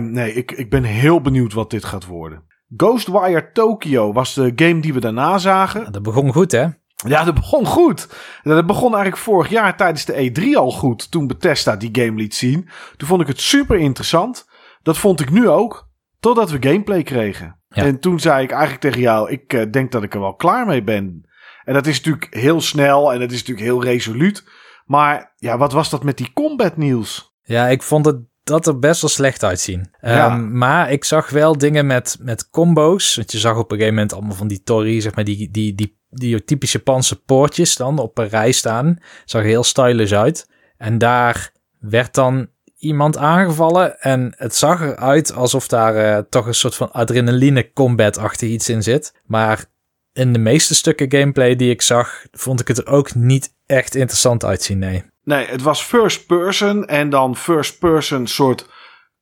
[0.01, 2.49] nee, ik, ik ben heel benieuwd wat dit gaat worden.
[2.77, 5.91] Ghostwire Tokyo was de game die we daarna zagen.
[5.91, 6.67] Dat begon goed, hè?
[7.07, 8.07] Ja, dat begon goed.
[8.43, 11.11] Dat begon eigenlijk vorig jaar tijdens de E3 al goed.
[11.11, 12.69] Toen Bethesda die game liet zien.
[12.97, 14.49] Toen vond ik het super interessant.
[14.83, 15.89] Dat vond ik nu ook.
[16.19, 17.59] Totdat we gameplay kregen.
[17.67, 17.83] Ja.
[17.83, 20.65] En toen zei ik eigenlijk tegen jou: Ik uh, denk dat ik er wel klaar
[20.65, 21.29] mee ben.
[21.63, 24.43] En dat is natuurlijk heel snel en dat is natuurlijk heel resoluut.
[24.85, 27.35] Maar ja, wat was dat met die combat, Niels?
[27.41, 28.19] Ja, ik vond het
[28.51, 29.91] dat er best wel slecht uitzien.
[30.01, 30.33] Ja.
[30.33, 33.15] Um, maar ik zag wel dingen met, met combo's.
[33.15, 35.75] Want je zag op een gegeven moment allemaal van die tori, zeg maar, die, die,
[35.75, 38.97] die, die typische Japanse poortjes dan op een rij staan.
[39.25, 40.49] Zag heel stylish uit.
[40.77, 43.99] En daar werd dan iemand aangevallen.
[43.99, 48.83] En het zag eruit alsof daar uh, toch een soort van adrenaline combat-achtig iets in
[48.83, 49.13] zit.
[49.25, 49.65] Maar
[50.13, 53.95] in de meeste stukken gameplay die ik zag, vond ik het er ook niet echt
[53.95, 55.03] interessant uitzien, nee.
[55.23, 58.69] Nee, het was first person en dan first person soort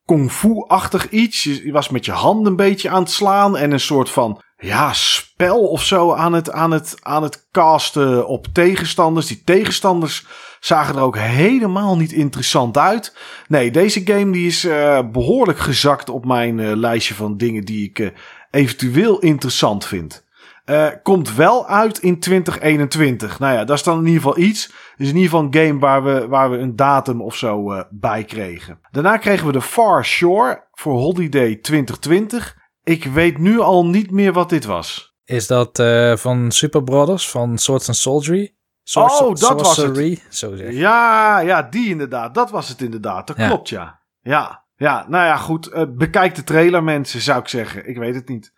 [0.06, 1.44] kung fu-achtig iets.
[1.44, 4.94] Je was met je handen een beetje aan het slaan en een soort van ja,
[4.94, 9.28] spel of zo aan het, aan het, aan het casten op tegenstanders.
[9.28, 10.26] Die tegenstanders
[10.60, 13.16] zagen er ook helemaal niet interessant uit.
[13.48, 17.90] Nee, deze game die is uh, behoorlijk gezakt op mijn uh, lijstje van dingen die
[17.90, 18.10] ik uh,
[18.52, 20.28] eventueel interessant vind.
[20.70, 23.40] Uh, komt wel uit in 2021.
[23.40, 24.68] Nou ja, dat is dan in ieder geval iets.
[24.96, 27.82] Dus in ieder geval een game waar we, waar we een datum of zo uh,
[27.90, 28.80] bij kregen.
[28.92, 32.58] Daarna kregen we de Far Shore voor Holiday 2020.
[32.84, 35.16] Ik weet nu al niet meer wat dit was.
[35.26, 38.56] Is dat uh, van Super Brothers, van Swords and Soldiery?
[38.94, 40.26] Oh, dat was het.
[40.30, 40.74] Zo zeg.
[40.74, 42.36] Ja, ja, die inderdaad.
[42.36, 43.28] Dat was het inderdaad.
[43.28, 43.48] Dat ja.
[43.48, 44.02] klopt, ja.
[44.22, 45.88] Ja, ja, nou ja, goed.
[45.98, 47.88] bekijk de trailer, mensen, zou ik zeggen.
[47.88, 48.58] Ik weet het niet.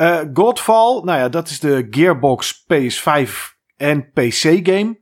[0.00, 3.30] Uh, Godfall, nou ja, dat is de Gearbox PS5
[3.76, 4.98] en PC game.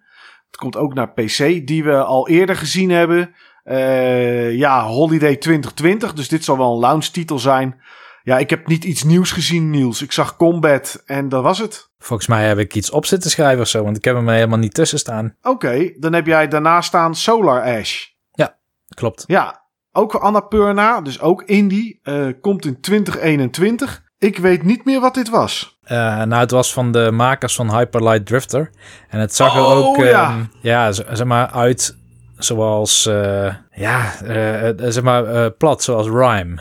[0.47, 3.35] Het komt ook naar PC, die we al eerder gezien hebben.
[3.65, 7.81] Uh, ja, Holiday 2020, dus dit zal wel een launch titel zijn.
[8.23, 10.03] Ja, ik heb niet iets nieuws gezien, Niels.
[10.03, 11.91] Ik zag Combat en dat was het.
[11.99, 14.59] Volgens mij heb ik iets op zitten schrijven of zo, want ik heb hem helemaal
[14.59, 15.37] niet tussen staan.
[15.43, 18.07] Oké, okay, dan heb jij daarna staan Solar Ash.
[18.33, 18.57] Ja,
[18.95, 19.25] klopt.
[19.27, 22.01] Ja, ook Annapurna, dus ook indie.
[22.03, 24.05] Uh, komt in 2021.
[24.19, 25.79] Ik weet niet meer wat dit was.
[25.85, 25.91] Uh,
[26.23, 28.71] nou, het was van de makers van Hyperlight Drifter.
[29.09, 30.33] En het zag er oh, ook ja.
[30.33, 31.97] Um, ja, zeg maar uit
[32.37, 36.61] zoals, uh, ja, uh, zeg maar plat, zoals Rhyme.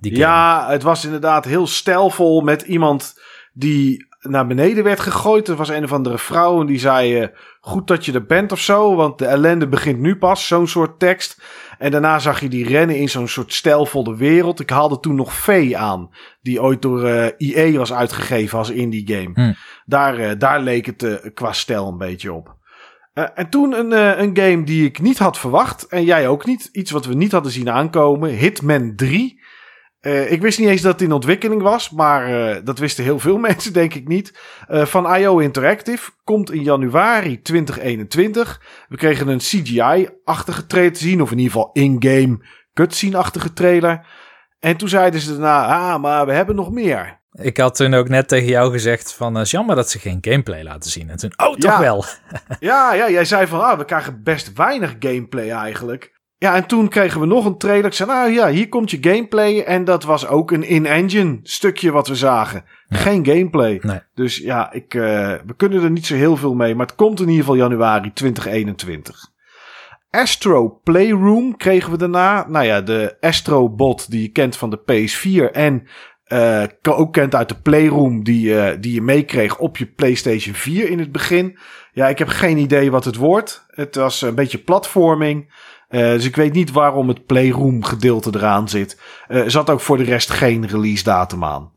[0.00, 3.18] Die ja, het was inderdaad heel stijlvol met iemand
[3.52, 5.48] die naar beneden werd gegooid.
[5.48, 7.30] Er was een of andere vrouw en die zei:
[7.60, 10.46] Goed dat je er bent of zo, want de ellende begint nu pas.
[10.46, 11.42] Zo'n soort tekst.
[11.80, 14.60] En daarna zag je die rennen in zo'n soort stijlvolle wereld.
[14.60, 16.10] Ik haalde toen nog V aan,
[16.42, 19.30] die ooit door uh, eh, was uitgegeven als indie game.
[19.34, 19.52] Hm.
[19.84, 22.56] Daar, uh, daar leek het uh, qua stijl een beetje op.
[23.34, 25.86] en toen een, een game die ik niet had verwacht.
[25.86, 26.68] En jij ook niet.
[26.72, 28.30] Iets wat we niet hadden zien aankomen.
[28.30, 29.39] Hitman 3.
[30.02, 33.18] Uh, ik wist niet eens dat het in ontwikkeling was, maar uh, dat wisten heel
[33.18, 34.38] veel mensen, denk ik niet.
[34.70, 38.60] Uh, van IO Interactive komt in januari 2021.
[38.88, 42.38] We kregen een CGI-achtige trailer te zien, of in ieder geval in-game
[42.74, 44.06] cutscene-achtige trailer.
[44.58, 47.18] En toen zeiden ze daarna, ah, maar we hebben nog meer.
[47.32, 50.18] Ik had toen ook net tegen jou gezegd van, het is jammer dat ze geen
[50.20, 51.10] gameplay laten zien.
[51.10, 52.04] En toen, oh, toch wel.
[52.60, 56.19] ja, ja, jij zei van, ah, we krijgen best weinig gameplay eigenlijk.
[56.40, 57.84] Ja, en toen kregen we nog een trailer.
[57.84, 59.60] Ik zei, nou ja, hier komt je gameplay.
[59.60, 62.64] En dat was ook een in-engine stukje wat we zagen.
[62.88, 63.78] Geen gameplay.
[63.82, 64.00] Nee.
[64.14, 65.02] Dus ja, ik, uh,
[65.46, 66.74] we kunnen er niet zo heel veel mee.
[66.74, 69.30] Maar het komt in ieder geval januari 2021.
[70.10, 72.48] Astro Playroom kregen we daarna.
[72.48, 75.52] Nou ja, de Astro bot die je kent van de PS4.
[75.52, 75.88] En
[76.28, 80.88] uh, ook kent uit de Playroom die, uh, die je meekreeg op je PlayStation 4
[80.88, 81.58] in het begin.
[81.92, 83.66] Ja, ik heb geen idee wat het wordt.
[83.68, 85.68] Het was een beetje platforming.
[85.90, 89.00] Uh, dus ik weet niet waarom het Playroom gedeelte eraan zit.
[89.28, 91.72] Uh, er zat ook voor de rest geen release datum aan.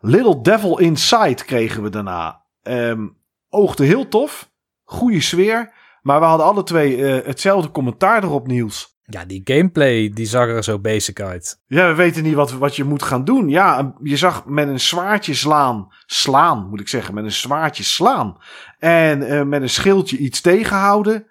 [0.00, 2.42] Little Devil Inside kregen we daarna.
[2.62, 3.06] Ehm,
[3.48, 4.50] oogde heel tof.
[4.84, 5.72] Goede sfeer.
[6.02, 8.96] Maar we hadden alle twee uh, hetzelfde commentaar erop, Niels.
[9.04, 11.62] Ja, die gameplay die zag er zo basic uit.
[11.66, 13.48] Ja, we weten niet wat, wat je moet gaan doen.
[13.48, 15.88] Ja, je zag met een zwaardje slaan.
[16.06, 17.14] Slaan, moet ik zeggen.
[17.14, 18.36] Met een zwaardje slaan.
[18.78, 21.26] En uh, met een schildje iets tegenhouden.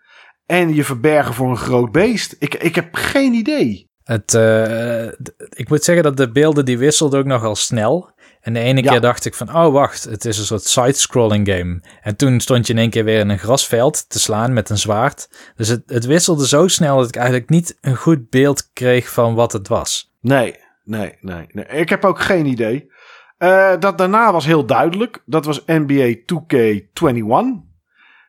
[0.46, 2.36] En je verbergen voor een groot beest.
[2.40, 3.90] Ik, ik heb geen idee.
[4.04, 5.06] Het, uh,
[5.50, 8.14] ik moet zeggen dat de beelden die wisselden ook nogal snel.
[8.42, 11.82] En de ene keer dacht ik van, oh wacht, het is een soort side-scrolling game.
[12.02, 14.78] En toen stond je in één keer weer in een grasveld te slaan met een
[14.78, 15.30] zwaard.
[15.56, 19.36] Dus het, het wisselde zo snel dat ik eigenlijk niet een goed beeld kreeg van
[19.36, 20.14] wat het was.
[20.22, 21.46] Nee, nee, nee.
[21.52, 21.66] nee.
[21.66, 22.92] Ik heb ook geen idee.
[23.40, 25.22] Uh, dat daarna was heel duidelijk.
[25.26, 27.65] Dat was NBA 2K21.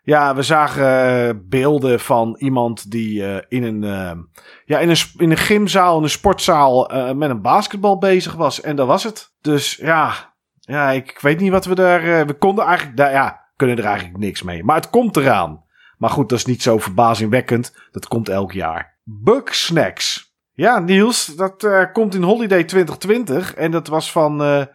[0.07, 4.12] Ja, we zagen beelden van iemand die uh, in, een, uh,
[4.64, 8.61] ja, in, een, in een gymzaal, in een sportzaal met een basketbal bezig was.
[8.61, 9.34] En dat was het.
[9.40, 12.26] Dus ja, ja ik, ik weet niet wat we daar...
[12.26, 12.96] we konden eigenlijk...
[12.96, 14.64] Daar, ja, kunnen er eigenlijk niks mee.
[14.64, 15.64] Maar het komt eraan.
[15.98, 17.76] Maar goed, dat is niet zo verbazingwekkend.
[17.90, 18.98] Dat komt elk jaar.
[19.04, 20.34] Bug Snacks.
[20.52, 23.54] Ja, Niels, dat komt in Holiday 2020.
[23.54, 24.66] En dat was van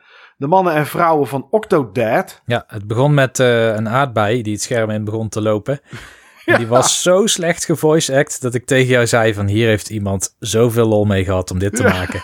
[0.41, 2.41] de mannen en vrouwen van Octodad.
[2.45, 5.79] Ja, het begon met uh, een aardbei die het scherm in begon te lopen.
[6.45, 9.89] En die was zo slecht gevoice act dat ik tegen jou zei van hier heeft
[9.89, 12.23] iemand zoveel lol mee gehad om dit te maken.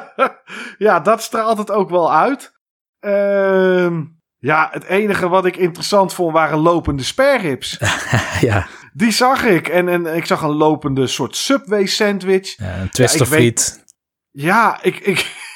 [0.86, 2.52] ja, dat straalt het ook wel uit.
[3.00, 4.00] Uh,
[4.38, 7.78] ja, het enige wat ik interessant vond waren lopende sperrips.
[8.40, 8.66] ja.
[8.92, 9.68] Die zag ik.
[9.68, 12.56] En, en ik zag een lopende soort Subway sandwich.
[12.56, 13.84] Ja, een twister ja, friet.
[14.30, 15.47] Ja, ik, ik,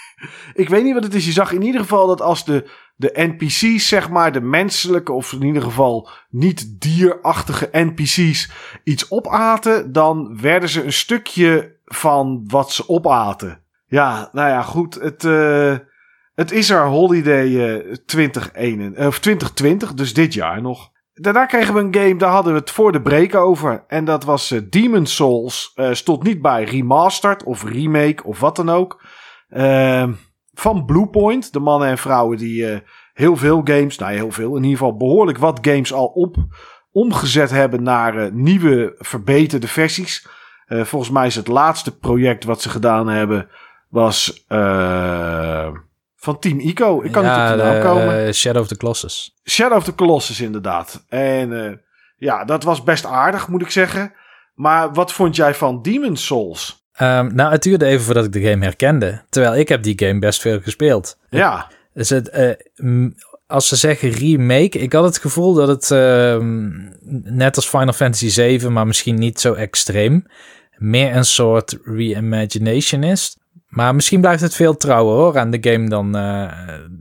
[0.55, 1.27] ik weet niet wat het is.
[1.27, 5.33] Je zag in ieder geval dat als de, de NPC's, zeg maar, de menselijke of
[5.33, 8.51] in ieder geval niet dierachtige NPC's
[8.85, 13.61] iets opaten, dan werden ze een stukje van wat ze opaten.
[13.87, 14.95] Ja, nou ja, goed.
[14.95, 15.77] Het, uh,
[16.35, 20.91] het is er Holiday uh, 2021, of 2020, dus dit jaar nog.
[21.15, 23.85] Daarna kregen we een game, daar hadden we het voor de break over.
[23.89, 25.73] En dat was Demon Souls.
[25.91, 29.03] Stond niet bij remastered of remake of wat dan ook.
[29.57, 30.09] Uh,
[30.53, 32.79] van Bluepoint, de mannen en vrouwen die uh,
[33.13, 36.37] heel veel games, nou heel veel, in ieder geval behoorlijk wat games al op
[36.93, 40.27] omgezet hebben naar uh, nieuwe verbeterde versies.
[40.69, 43.49] Uh, volgens mij is het laatste project wat ze gedaan hebben,
[43.89, 44.45] was
[46.17, 47.03] van Team Ico.
[47.03, 48.35] Ik kan ja, niet op de naam komen.
[48.35, 49.41] Shadow of the Colossus.
[49.45, 51.05] Shadow of the Colossus, inderdaad.
[51.09, 51.81] En
[52.17, 54.13] ja, dat was best aardig, moet ik zeggen.
[54.55, 56.82] Maar wat vond jij van Demon's Souls?
[57.03, 59.23] Um, nou, het duurde even voordat ik de game herkende.
[59.29, 61.19] Terwijl ik heb die game best veel gespeeld.
[61.31, 61.71] Ja.
[61.95, 63.07] Dus het, uh,
[63.47, 66.37] als ze zeggen remake, ik had het gevoel dat het uh,
[67.23, 70.27] net als Final Fantasy 7, maar misschien niet zo extreem,
[70.77, 73.37] meer een soort reimagination is.
[73.73, 76.53] Maar misschien blijft het veel trouwer hoor aan de game dan, uh,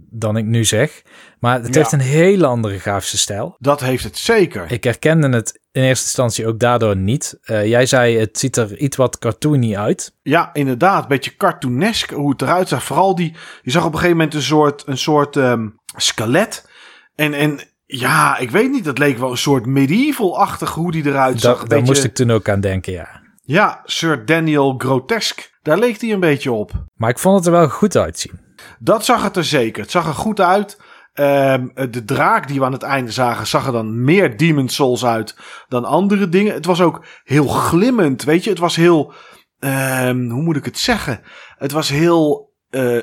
[0.09, 1.01] dan ik nu zeg.
[1.39, 3.55] Maar het heeft een heel andere grafische stijl.
[3.59, 4.71] Dat heeft het zeker.
[4.71, 7.39] Ik herkende het in eerste instantie ook daardoor niet.
[7.45, 10.17] Uh, jij zei het ziet er iets wat cartoony uit.
[10.21, 11.01] Ja, inderdaad.
[11.01, 12.83] Een beetje cartoonesk hoe het eruit zag.
[12.83, 16.69] Vooral die, je zag op een gegeven moment een soort, een soort um, skelet.
[17.15, 21.41] En, en ja, ik weet niet, dat leek wel een soort medieval-achtig hoe die eruit
[21.41, 21.53] zag.
[21.53, 21.85] Da, daar beetje...
[21.85, 23.21] moest ik toen ook aan denken, ja.
[23.43, 25.50] Ja, Sir Daniel Grotesque.
[25.61, 26.71] Daar leek hij een beetje op.
[26.95, 28.39] Maar ik vond het er wel goed uitzien.
[28.79, 29.81] Dat zag het er zeker.
[29.81, 30.81] Het zag er goed uit.
[31.13, 35.05] Um, de draak die we aan het einde zagen, zag er dan meer Demon Souls
[35.05, 35.37] uit
[35.67, 36.53] dan andere dingen.
[36.53, 38.49] Het was ook heel glimmend, weet je.
[38.49, 39.13] Het was heel,
[39.59, 41.21] um, hoe moet ik het zeggen?
[41.57, 43.01] Het was heel uh,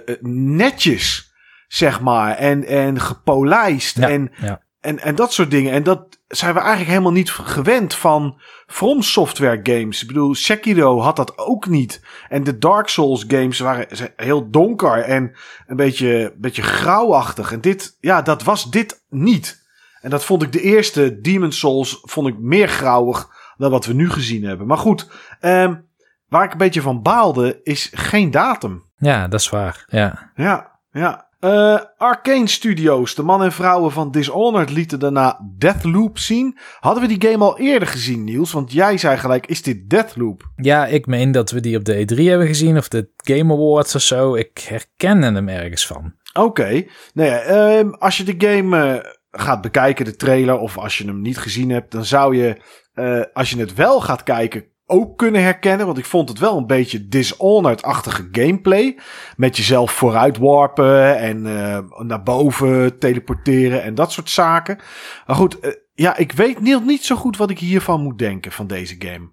[0.56, 1.34] netjes,
[1.66, 2.34] zeg maar.
[2.34, 3.98] En, en gepolijst.
[3.98, 4.62] Ja, en, ja.
[4.80, 5.72] En, en dat soort dingen.
[5.72, 10.00] En dat zijn we eigenlijk helemaal niet gewend van From Software games.
[10.02, 12.02] Ik bedoel, Sekiro had dat ook niet.
[12.28, 17.52] En de Dark Souls games waren heel donker en een beetje, beetje grauwachtig.
[17.52, 19.66] En dit, ja, dat was dit niet.
[20.00, 23.92] En dat vond ik de eerste Demon Souls vond ik meer grauwig dan wat we
[23.92, 24.66] nu gezien hebben.
[24.66, 25.08] Maar goed,
[25.40, 25.86] um,
[26.28, 28.84] waar ik een beetje van baalde is geen datum.
[28.96, 29.84] Ja, dat is waar.
[29.88, 30.78] Ja, ja.
[30.92, 31.27] ja.
[31.40, 36.58] Uh, Arcane Studios, de man en vrouwen van Dishonored, lieten daarna Deathloop zien.
[36.80, 38.52] Hadden we die game al eerder gezien, Niels?
[38.52, 40.50] Want jij zei gelijk, is dit Deathloop?
[40.56, 43.94] Ja, ik meen dat we die op de E3 hebben gezien, of de Game Awards
[43.94, 44.34] of zo.
[44.34, 46.14] Ik herkende hem ergens van.
[46.32, 46.46] Oké.
[46.46, 46.88] Okay.
[47.14, 51.04] Nou ja, uh, als je de game uh, gaat bekijken, de trailer, of als je
[51.04, 52.60] hem niet gezien hebt, dan zou je,
[52.94, 55.86] uh, als je het wel gaat kijken, ook kunnen herkennen.
[55.86, 58.98] Want ik vond het wel een beetje Dishonored-achtige gameplay.
[59.36, 64.78] Met jezelf vooruit warpen en uh, naar boven teleporteren en dat soort zaken.
[65.26, 68.52] Maar goed, uh, ja, ik weet niet, niet zo goed wat ik hiervan moet denken
[68.52, 69.32] van deze game.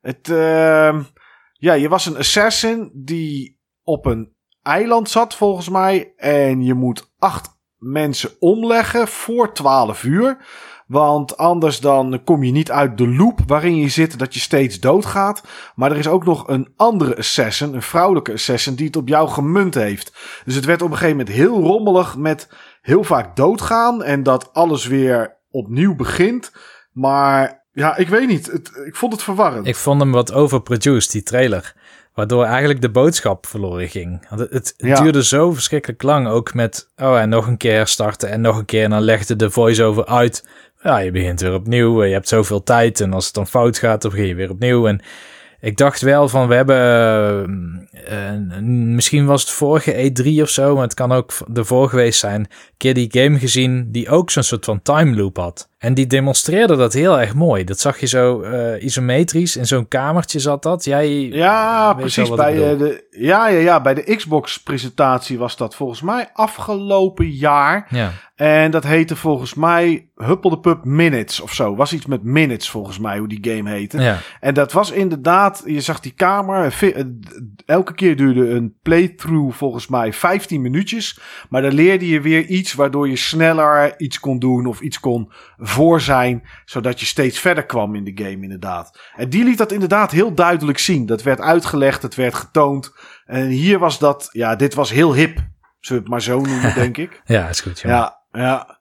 [0.00, 1.00] Het, uh,
[1.52, 6.12] ja, je was een assassin die op een eiland zat volgens mij.
[6.16, 10.46] En je moet acht mensen omleggen voor 12 uur.
[10.86, 14.80] Want anders dan kom je niet uit de loop waarin je zit dat je steeds
[14.80, 15.42] doodgaat.
[15.74, 19.28] Maar er is ook nog een andere assassin, een vrouwelijke assassin, die het op jou
[19.28, 20.12] gemunt heeft.
[20.44, 22.48] Dus het werd op een gegeven moment heel rommelig met
[22.82, 24.02] heel vaak doodgaan.
[24.02, 26.52] En dat alles weer opnieuw begint.
[26.92, 28.46] Maar ja, ik weet niet.
[28.46, 29.66] Het, ik vond het verwarrend.
[29.66, 31.74] Ik vond hem wat overproduced, die trailer.
[32.14, 34.26] Waardoor eigenlijk de boodschap verloren ging.
[34.28, 36.28] Het, het duurde zo verschrikkelijk lang.
[36.28, 38.84] Ook met, oh, en nog een keer starten en nog een keer.
[38.84, 40.48] En dan legde de voice-over uit.
[40.86, 42.04] Ja, je begint weer opnieuw.
[42.04, 43.00] Je hebt zoveel tijd.
[43.00, 44.86] En als het dan fout gaat, dan begin je weer opnieuw.
[44.86, 45.00] En
[45.66, 48.58] ik dacht wel van, we hebben, uh,
[48.94, 52.48] misschien was het vorige E3 of zo, maar het kan ook ervoor geweest zijn, een
[52.76, 55.68] keer die game gezien die ook zo'n soort van time loop had.
[55.78, 57.64] En die demonstreerde dat heel erg mooi.
[57.64, 59.56] Dat zag je zo uh, isometrisch.
[59.56, 60.84] In zo'n kamertje zat dat.
[60.84, 62.28] Jij ja, precies.
[62.30, 67.86] Bij, de, ja, ja, ja, bij de Xbox-presentatie was dat volgens mij afgelopen jaar.
[67.90, 68.12] Ja.
[68.34, 71.76] En dat heette volgens mij Huppel de Pup Minutes of zo.
[71.76, 74.00] Was iets met Minutes volgens mij, hoe die game heette.
[74.00, 74.18] Ja.
[74.40, 76.74] En dat was inderdaad, je zag die kamer.
[76.80, 77.04] Eh,
[77.66, 81.20] elke keer duurde een playthrough volgens mij 15 minuutjes.
[81.48, 85.32] Maar dan leerde je weer iets waardoor je sneller iets kon doen of iets kon
[85.56, 89.00] voor zijn, zodat je steeds verder kwam in de game inderdaad.
[89.16, 91.06] En die liet dat inderdaad heel duidelijk zien.
[91.06, 92.94] Dat werd uitgelegd, het werd getoond.
[93.24, 95.38] En hier was dat, ja, dit was heel hip.
[95.80, 97.20] Zullen we het maar zo noemen, denk ik.
[97.24, 97.80] ja, is goed.
[97.80, 98.78] Ja, ja.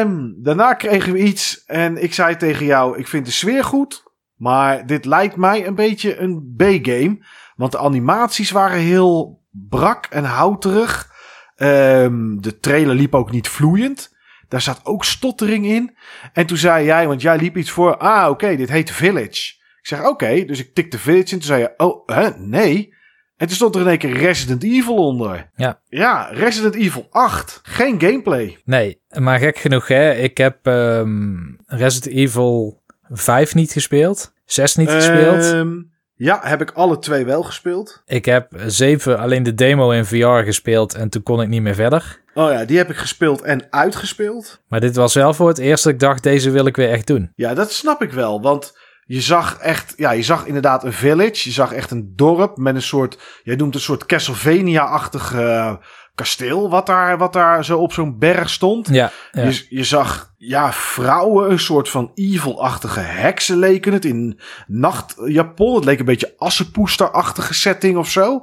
[0.00, 4.09] Um, daarna kregen we iets en ik zei tegen jou, ik vind de sfeer goed.
[4.40, 7.18] Maar dit lijkt mij een beetje een B-game.
[7.56, 11.10] Want de animaties waren heel brak en houterig.
[11.56, 14.16] Um, de trailer liep ook niet vloeiend.
[14.48, 15.96] Daar zat ook stottering in.
[16.32, 17.96] En toen zei jij, want jij liep iets voor.
[17.96, 19.52] Ah, oké, dit heet Village.
[19.80, 21.38] Ik zeg oké, dus ik tikte Village in.
[21.38, 22.94] Toen zei je, oh, hè, nee.
[23.36, 25.50] En toen stond er in één keer Resident Evil onder.
[25.56, 25.80] Ja.
[25.88, 27.60] Ja, Resident Evil 8.
[27.62, 28.58] Geen gameplay.
[28.64, 30.12] Nee, maar gek genoeg, hè.
[30.12, 32.79] Ik heb um, Resident Evil
[33.10, 34.32] 5 niet gespeeld.
[34.44, 35.44] 6 niet gespeeld.
[35.44, 38.02] Um, ja, heb ik alle twee wel gespeeld.
[38.06, 41.74] Ik heb 7 alleen de demo in VR gespeeld en toen kon ik niet meer
[41.74, 42.20] verder.
[42.34, 44.60] Oh ja, die heb ik gespeeld en uitgespeeld.
[44.68, 47.06] Maar dit was wel voor het eerst dat ik dacht, deze wil ik weer echt
[47.06, 47.32] doen.
[47.34, 48.72] Ja, dat snap ik wel, want
[49.04, 51.48] je zag echt, ja, je zag inderdaad een village.
[51.48, 55.74] Je zag echt een dorp met een soort, jij noemt een soort Castlevania-achtig uh,
[56.20, 56.70] kasteel.
[56.70, 58.88] Wat daar, wat daar zo op zo'n berg stond.
[58.88, 59.42] Ja, ja.
[59.42, 64.04] Je, je zag, ja, vrouwen, een soort van evil-achtige heksen leken het.
[64.04, 65.74] In nachtjapon.
[65.74, 68.40] Het leek een beetje assenpoester-achtige setting of zo.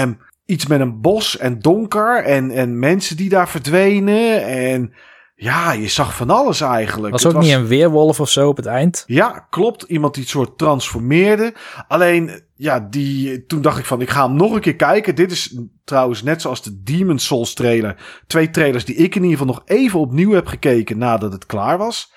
[0.00, 4.44] Um, iets met een bos en donker en, en mensen die daar verdwenen.
[4.44, 4.92] En
[5.44, 7.12] ja, je zag van alles eigenlijk.
[7.12, 9.04] Was ook niet een weerwolf of zo op het eind?
[9.06, 9.82] Ja, klopt.
[9.82, 11.54] Iemand die het soort transformeerde.
[11.88, 15.14] Alleen, ja, die, toen dacht ik van, ik ga hem nog een keer kijken.
[15.14, 18.22] Dit is trouwens net zoals de Demon Souls trailer.
[18.26, 21.78] Twee trailers die ik in ieder geval nog even opnieuw heb gekeken nadat het klaar
[21.78, 22.12] was.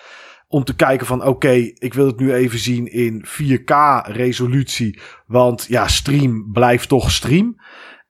[0.48, 5.00] Om te kijken van, oké, ik wil het nu even zien in 4K resolutie.
[5.26, 7.56] Want ja, stream blijft toch stream.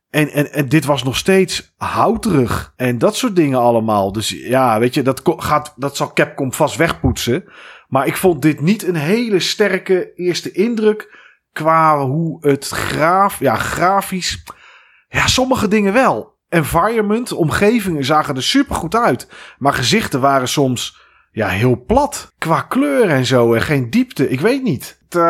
[0.10, 2.74] En, en, en dit was nog steeds houterig.
[2.76, 4.12] En dat soort dingen allemaal.
[4.12, 7.44] Dus ja, weet je, dat, gaat, dat zal Capcom vast wegpoetsen.
[7.88, 11.26] Maar ik vond dit niet een hele sterke eerste indruk.
[11.52, 14.44] Qua hoe het graaf, ja, grafisch.
[15.10, 16.36] Ja, sommige dingen wel.
[16.50, 19.28] Environment, omgevingen zagen er super goed uit.
[19.58, 22.34] Maar gezichten waren soms ja, heel plat.
[22.38, 23.54] Qua kleur en zo.
[23.54, 24.30] En geen diepte.
[24.30, 24.98] Ik weet niet.
[25.16, 25.22] Uh,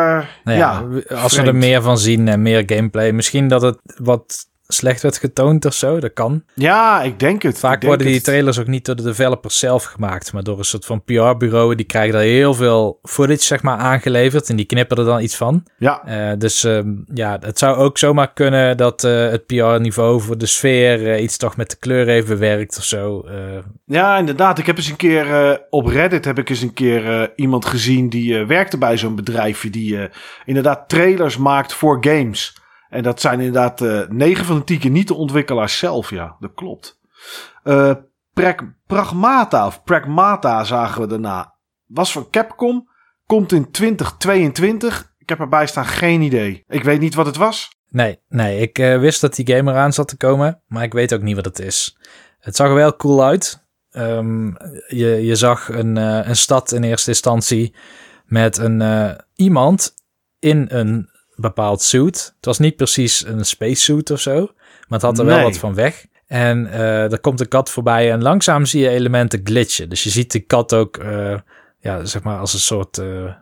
[0.44, 3.12] nou ja, ja, als we er meer van zien en meer gameplay.
[3.12, 6.00] Misschien dat het wat slecht werd getoond of zo.
[6.00, 6.42] Dat kan.
[6.54, 7.58] Ja, ik denk het.
[7.58, 10.84] Vaak worden die trailers ook niet door de developers zelf gemaakt, maar door een soort
[10.84, 11.74] van PR-bureau.
[11.74, 15.36] Die krijgen daar heel veel footage zeg maar aangeleverd en die knippen er dan iets
[15.36, 15.66] van.
[15.78, 16.02] Ja.
[16.08, 20.46] Uh, dus um, ja, het zou ook zomaar kunnen dat uh, het PR-niveau voor de
[20.46, 23.26] sfeer uh, iets toch met de kleur even werkt of zo.
[23.84, 24.58] Ja, inderdaad.
[24.58, 28.44] Ik heb eens een keer op Reddit heb ik eens een keer iemand gezien die
[28.44, 30.08] werkte bij zo'n bedrijfje die
[30.44, 32.57] inderdaad trailers maakt voor games.
[32.88, 36.10] En dat zijn inderdaad uh, 9 van de 10 keer niet de ontwikkelaars zelf.
[36.10, 37.00] Ja, dat klopt.
[37.64, 37.92] Uh,
[38.86, 41.54] Pragmata of Pragmata zagen we daarna.
[41.86, 42.88] Was van Capcom.
[43.26, 45.14] Komt in 2022.
[45.18, 46.64] Ik heb erbij staan geen idee.
[46.68, 47.70] Ik weet niet wat het was.
[47.88, 48.60] Nee, nee.
[48.60, 50.62] Ik uh, wist dat die game eraan zat te komen.
[50.66, 51.98] Maar ik weet ook niet wat het is.
[52.38, 53.66] Het zag er wel cool uit.
[53.90, 57.74] Um, je, je zag een, een stad in eerste instantie.
[58.24, 59.94] Met een iemand
[60.38, 61.10] in een
[61.40, 62.32] bepaald suit.
[62.36, 64.40] Het was niet precies een spacesuit of zo,
[64.88, 66.06] maar het had er wel wat van weg.
[66.26, 69.88] En uh, er komt een kat voorbij en langzaam zie je elementen glitchen.
[69.88, 71.38] Dus je ziet de kat ook, uh,
[71.80, 73.32] ja, zeg maar als een soort uh,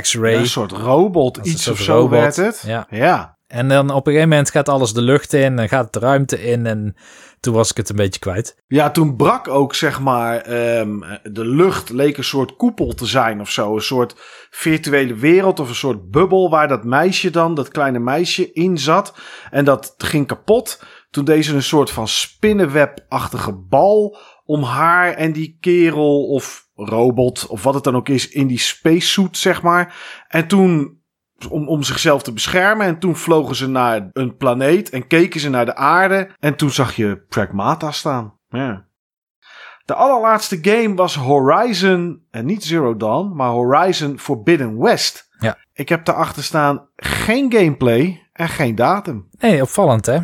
[0.00, 0.34] X-ray.
[0.34, 2.62] een soort robot, iets of zo werd het.
[2.66, 2.86] Ja.
[2.90, 3.35] ja.
[3.46, 6.42] En dan op een gegeven moment gaat alles de lucht in en gaat de ruimte
[6.42, 6.66] in.
[6.66, 6.96] En
[7.40, 8.62] toen was ik het een beetje kwijt.
[8.66, 13.40] Ja, toen brak ook, zeg maar, ehm, de lucht leek een soort koepel te zijn
[13.40, 13.74] of zo.
[13.74, 14.14] Een soort
[14.50, 19.14] virtuele wereld of een soort bubbel waar dat meisje dan, dat kleine meisje, in zat.
[19.50, 20.82] En dat ging kapot.
[21.10, 27.62] Toen deze een soort van spinnenwebachtige bal om haar en die kerel of robot of
[27.62, 29.94] wat het dan ook is in die spacesuit, zeg maar.
[30.28, 31.00] En toen
[31.50, 32.86] om, om zichzelf te beschermen.
[32.86, 36.30] En toen vlogen ze naar een planeet en keken ze naar de aarde.
[36.40, 38.34] En toen zag je Pragmata staan.
[38.48, 38.84] Ja.
[39.84, 45.28] De allerlaatste game was Horizon, en niet Zero Dawn, maar Horizon Forbidden West.
[45.38, 45.56] Ja.
[45.72, 49.28] Ik heb daarachter staan geen gameplay en geen datum.
[49.38, 50.18] Nee, opvallend hè?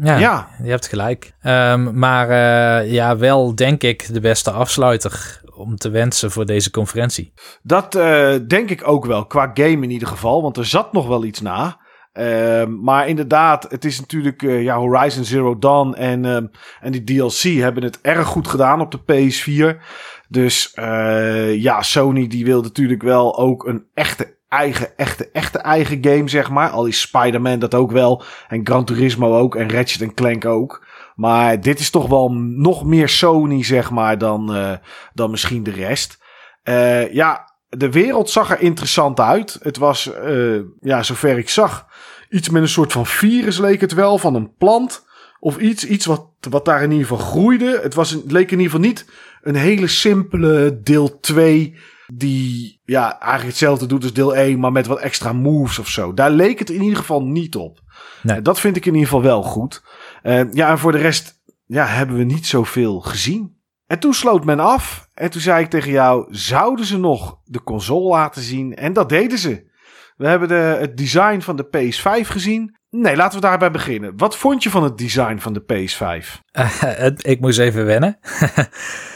[0.00, 0.48] Ja, Ja.
[0.62, 1.34] je hebt gelijk.
[1.40, 6.70] Ehm, maar eh, ja, wel denk ik de beste afsluiter om te wensen voor deze
[6.70, 7.32] conferentie.
[7.62, 10.42] Dat eh, denk ik ook wel, qua game in ieder geval.
[10.42, 11.82] Want er zat nog wel iets na.
[12.12, 16.50] Ehm, maar inderdaad, het is natuurlijk eh, ja, Horizon Zero Dawn en,
[16.80, 19.82] en die DLC hebben het erg goed gedaan op de PS4.
[20.28, 20.72] Dus
[21.56, 26.50] ja, Sony die wil natuurlijk wel ook een echte eigen, echte, echte eigen game, zeg
[26.50, 26.70] maar.
[26.70, 28.22] Al is Spider-Man dat ook wel.
[28.48, 29.56] En Gran Turismo ook.
[29.56, 30.83] En Ratchet Clank ook.
[31.14, 34.72] Maar dit is toch wel nog meer Sony, zeg maar, dan, eh,
[35.12, 36.18] dan misschien de rest.
[36.62, 39.58] Eh, ja, de wereld zag er interessant uit.
[39.62, 41.86] Het was, eh, ja, zover ik zag,
[42.28, 45.04] iets met een soort van virus leek het wel, van een plant.
[45.40, 47.80] Of iets, iets wat, wat daar in ieder geval groeide.
[47.82, 49.06] Het, was, leek in ieder geval niet
[49.42, 54.86] een hele simpele deel 2 die ja, eigenlijk hetzelfde doet als deel 1, maar met
[54.86, 56.14] wat extra moves of zo.
[56.14, 57.80] Daar leek het in ieder geval niet op.
[58.22, 58.42] Nee.
[58.42, 59.82] Dat vind ik in ieder geval wel goed.
[60.22, 63.52] Eh, ja, en voor de rest ja, hebben we niet zoveel gezien.
[63.86, 65.08] En toen sloot men af.
[65.14, 68.74] En toen zei ik tegen jou: zouden ze nog de console laten zien?
[68.74, 69.72] En dat deden ze.
[70.16, 72.76] We hebben de, het design van de PS5 gezien.
[72.90, 74.12] Nee, laten we daarbij beginnen.
[74.16, 76.26] Wat vond je van het design van de PS5?
[77.04, 78.18] Het- ik moest even wennen.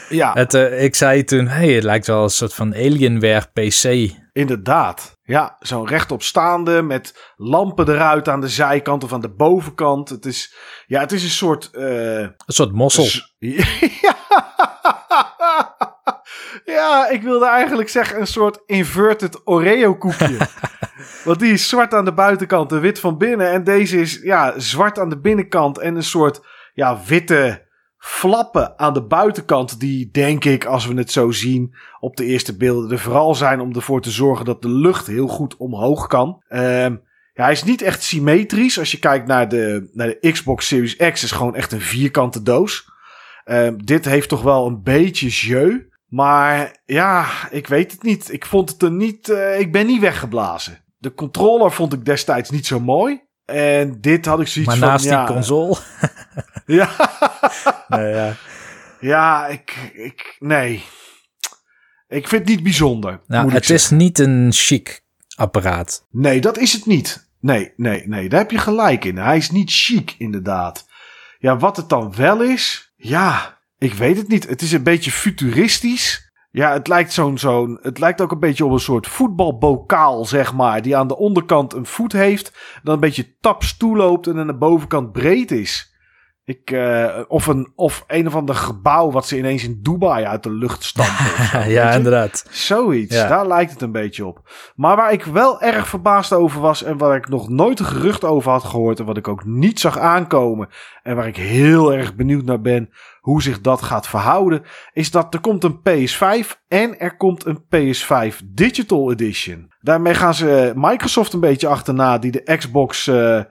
[0.09, 4.11] Ja, Het, eh, ik zei toen, hey, het lijkt wel een soort van Alienware PC.
[4.39, 5.17] Inderdaad.
[5.23, 10.09] Ja, zo'n rechtopstaande met lampen eruit aan de zijkant of aan de bovenkant.
[10.09, 10.55] Het is,
[10.87, 11.69] ja, het is een soort.
[11.71, 13.05] eh, Een soort mossel.
[16.65, 20.37] Ja, ik wilde eigenlijk zeggen een soort inverted Oreo koekje.
[21.25, 23.51] Want die is zwart aan de buitenkant en wit van binnen.
[23.51, 26.41] En deze is ja, zwart aan de binnenkant en een soort
[26.73, 27.67] ja, witte
[27.99, 29.79] flappen aan de buitenkant.
[29.79, 33.59] Die denk ik, als we het zo zien op de eerste beelden, er vooral zijn
[33.59, 36.43] om ervoor te zorgen dat de lucht heel goed omhoog kan.
[36.47, 36.95] Ehm,
[37.33, 38.79] ja, hij is niet echt symmetrisch.
[38.79, 42.41] Als je kijkt naar de, naar de Xbox Series X, is gewoon echt een vierkante
[42.41, 42.91] doos.
[43.43, 45.87] Ehm, dit heeft toch wel een beetje jeu.
[46.07, 48.33] Maar ja, ik weet het niet.
[48.33, 49.29] Ik vond het er niet.
[49.29, 50.83] eh, ik ben niet weggeblazen.
[50.97, 53.27] De controller vond ik destijds niet zo mooi.
[53.49, 54.89] En dit had ik zoiets Maar van.
[54.89, 55.77] naast ja, die console.
[56.65, 56.89] Ja,
[57.87, 58.35] Nee, ja.
[58.99, 60.35] ja ik, ik.
[60.39, 60.83] Nee.
[62.07, 63.21] Ik vind het niet bijzonder.
[63.27, 65.03] Nou, het is niet een chic
[65.35, 66.05] apparaat.
[66.11, 67.27] Nee, dat is het niet.
[67.39, 68.29] Nee, nee, nee.
[68.29, 69.17] Daar heb je gelijk in.
[69.17, 70.87] Hij is niet chic, inderdaad.
[71.39, 72.93] Ja, wat het dan wel is.
[72.95, 74.47] Ja, ik weet het niet.
[74.47, 76.28] Het is een beetje futuristisch.
[76.51, 77.79] Ja, het lijkt zo'n zo'n.
[77.81, 80.81] Het lijkt ook een beetje op een soort voetbalbokaal, zeg maar.
[80.81, 82.79] Die aan de onderkant een voet heeft.
[82.83, 85.93] Dan een beetje taps toeloopt en aan de bovenkant breed is.
[86.49, 90.43] Ik, eh, of, een, of een of ander gebouw wat ze ineens in Dubai uit
[90.43, 91.45] de lucht stampen.
[91.45, 92.45] zo, ja, inderdaad.
[92.49, 93.27] Zoiets, Ja.
[93.27, 94.49] daar lijkt het een beetje op.
[94.75, 98.23] Maar waar ik wel erg verbaasd over was en waar ik nog nooit een gerucht
[98.23, 100.69] over had gehoord en wat ik ook niet zag aankomen
[101.03, 102.89] en waar ik heel erg benieuwd naar ben
[103.19, 104.61] hoe zich dat gaat verhouden,
[104.93, 109.71] is dat er komt een PS5 en er komt een PS5 Digital Edition.
[109.81, 113.41] Daarmee gaan ze Microsoft een beetje achterna die de Xbox, eh,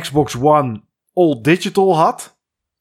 [0.00, 0.86] Xbox One
[1.18, 2.36] All Digital had.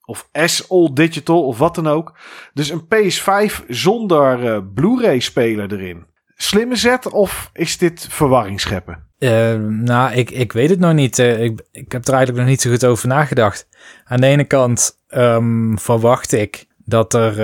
[0.06, 2.18] Of S All Digital of wat dan ook.
[2.54, 6.06] Dus een PS5 zonder eh, Blu-ray speler erin.
[6.36, 9.06] Slimme zet of is dit verwarring scheppen?
[9.18, 11.20] Eh, nou, ik, ik weet het nog niet.
[11.20, 13.68] Eh, ik, ik heb er eigenlijk nog niet zo goed over nagedacht.
[14.04, 17.36] Aan de ene kant ehm, verwacht ik dat er.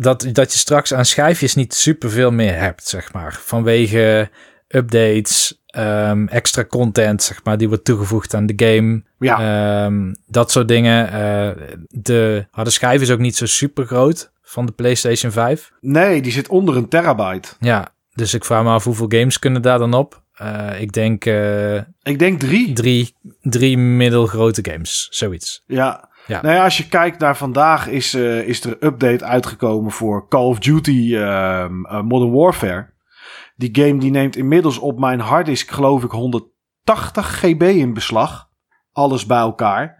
[0.00, 3.38] dat, dat je straks aan schijfjes niet superveel meer hebt, zeg maar.
[3.42, 4.30] Vanwege
[4.74, 9.02] updates, ehm, extra content, zeg maar, die wordt toegevoegd aan de game.
[9.18, 9.38] Ja,
[9.84, 11.06] Ehm, dat soort dingen.
[11.12, 11.50] Eh,
[11.88, 15.70] de harde schijf is ook niet zo super groot van de PlayStation 5.
[15.80, 17.48] nee, die zit onder een terabyte.
[17.60, 20.22] Ja, dus ik vraag me af hoeveel games kunnen daar dan op.
[20.32, 22.72] Eh, ik denk eh, Ik denk drie.
[22.72, 25.62] drie, drie middelgrote games, zoiets.
[25.66, 26.08] Ja.
[26.26, 26.42] Ja.
[26.42, 30.44] Nou ja, als je kijkt naar vandaag is, is er een update uitgekomen voor Call
[30.44, 32.86] of Duty ehm, eh, Modern Warfare.
[33.60, 36.12] Die game die neemt inmiddels op mijn harddisk geloof ik
[36.84, 38.48] 80 GB in beslag.
[38.92, 39.98] Alles bij elkaar.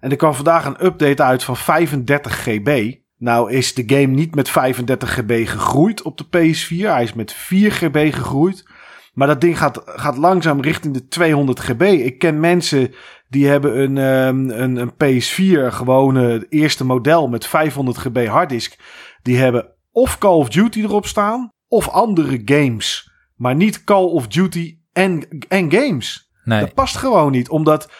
[0.00, 2.94] En er kwam vandaag een update uit van 35 GB.
[3.18, 6.86] Nou is de game niet met 35 GB gegroeid op de PS4.
[6.86, 8.64] Hij is met 4 GB gegroeid.
[9.12, 11.82] Maar dat ding gaat, gaat langzaam richting de 200 GB.
[11.82, 12.94] Ik ken mensen
[13.28, 18.78] die hebben een, um, een, een PS4, gewone eerste model met 500 GB harddisk.
[19.22, 23.10] Die hebben of Call of Duty erop staan, of andere games.
[23.36, 26.30] Maar niet Call of Duty en, en games.
[26.44, 26.60] Nee.
[26.60, 27.90] Dat past gewoon niet, omdat...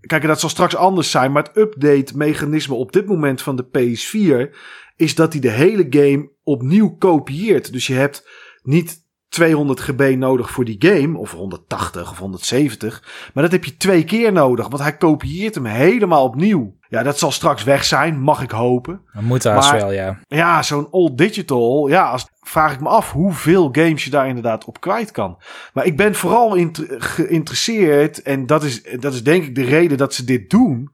[0.00, 4.56] Kijk, dat zal straks anders zijn, maar het update-mechanisme op dit moment van de PS4
[4.96, 7.72] is dat hij de hele game opnieuw kopieert.
[7.72, 8.28] Dus je hebt
[8.62, 9.01] niet
[9.32, 13.30] 200 GB nodig voor die game, of 180 of 170.
[13.34, 16.74] Maar dat heb je twee keer nodig, want hij kopieert hem helemaal opnieuw.
[16.88, 19.00] Ja, dat zal straks weg zijn, mag ik hopen.
[19.12, 20.18] Dat moet haast wel, ja.
[20.28, 24.64] Ja, zo'n old digital, ja, als, vraag ik me af hoeveel games je daar inderdaad
[24.64, 25.38] op kwijt kan.
[25.72, 26.50] Maar ik ben vooral
[26.98, 30.90] geïnteresseerd, en dat is, dat is denk ik de reden dat ze dit doen,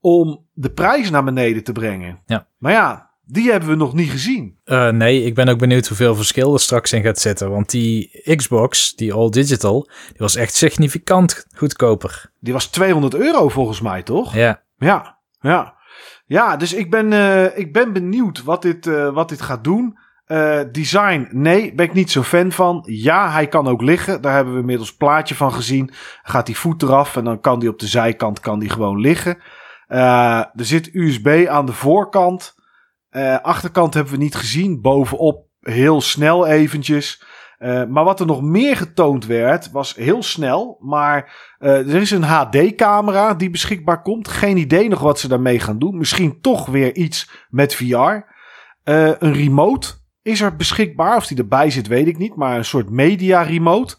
[0.00, 2.20] om de prijs naar beneden te brengen.
[2.26, 2.46] Ja.
[2.58, 4.58] Maar ja, die hebben we nog niet gezien.
[4.64, 7.50] Uh, nee, ik ben ook benieuwd hoeveel verschil er straks in gaat zitten.
[7.50, 12.30] Want die Xbox, die All Digital, die was echt significant goedkoper.
[12.40, 14.34] Die was 200 euro volgens mij, toch?
[14.34, 14.62] Ja.
[14.76, 15.74] Ja, ja.
[16.26, 19.98] Ja, dus ik ben, uh, ik ben benieuwd wat dit, uh, wat dit gaat doen.
[20.72, 22.82] Design, nee, ben ik niet zo fan van.
[22.86, 24.20] Ja, hij kan ook liggen.
[24.20, 25.90] Daar hebben we inmiddels plaatje van gezien.
[26.22, 29.38] Gaat die voet eraf en dan kan die op de zijkant kan die gewoon liggen.
[29.86, 32.54] er zit USB aan de voorkant.
[33.16, 34.80] Uh, achterkant hebben we niet gezien.
[34.80, 37.24] Bovenop heel snel eventjes.
[37.58, 40.76] Uh, maar wat er nog meer getoond werd, was heel snel.
[40.80, 44.28] Maar uh, er is een HD-camera die beschikbaar komt.
[44.28, 45.98] Geen idee nog wat ze daarmee gaan doen.
[45.98, 48.22] Misschien toch weer iets met VR.
[48.84, 49.92] een remote
[50.22, 51.16] is er beschikbaar.
[51.16, 52.36] Of die erbij zit, weet ik niet.
[52.36, 53.96] Maar een soort media remote.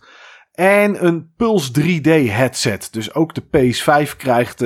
[0.51, 2.93] En een Pulse 3D headset.
[2.93, 4.59] Dus ook de PS5 krijgt,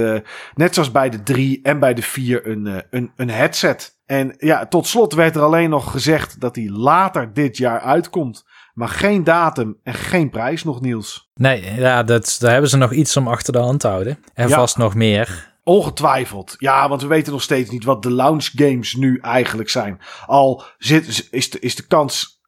[0.54, 3.99] net zoals bij de 3 en bij de 4, een, een, een headset.
[4.10, 8.46] En ja, tot slot werd er alleen nog gezegd dat hij later dit jaar uitkomt.
[8.74, 11.32] Maar geen datum en geen prijs nog, Niels.
[11.34, 14.24] Nee, ja, dat, daar hebben ze nog iets om achter de hand te houden.
[14.34, 14.56] En ja.
[14.56, 15.58] vast nog meer.
[15.64, 16.56] Ongetwijfeld.
[16.58, 20.00] Ja, want we weten nog steeds niet wat de launch games nu eigenlijk zijn.
[20.26, 22.42] Al zit, is, de, is de kans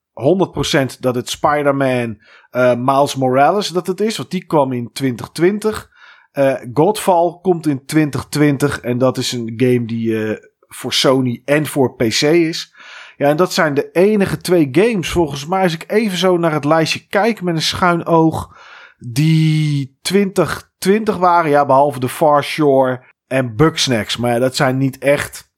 [0.96, 4.18] 100% dat het Spider-Man uh, Miles Morales dat het is.
[4.18, 5.90] Want die kwam in 2020.
[6.34, 8.80] Uh, Godfall komt in 2020.
[8.80, 10.08] En dat is een game die...
[10.08, 12.74] Uh, voor Sony en voor PC is.
[13.18, 16.52] Ja, en dat zijn de enige twee games, volgens mij, als ik even zo naar
[16.52, 18.58] het lijstje kijk met een schuin oog,
[18.98, 21.50] die 2020 waren.
[21.50, 24.18] Ja, behalve de Far Shore en Bugsnax.
[24.18, 25.52] Maar ja, dat zijn niet echt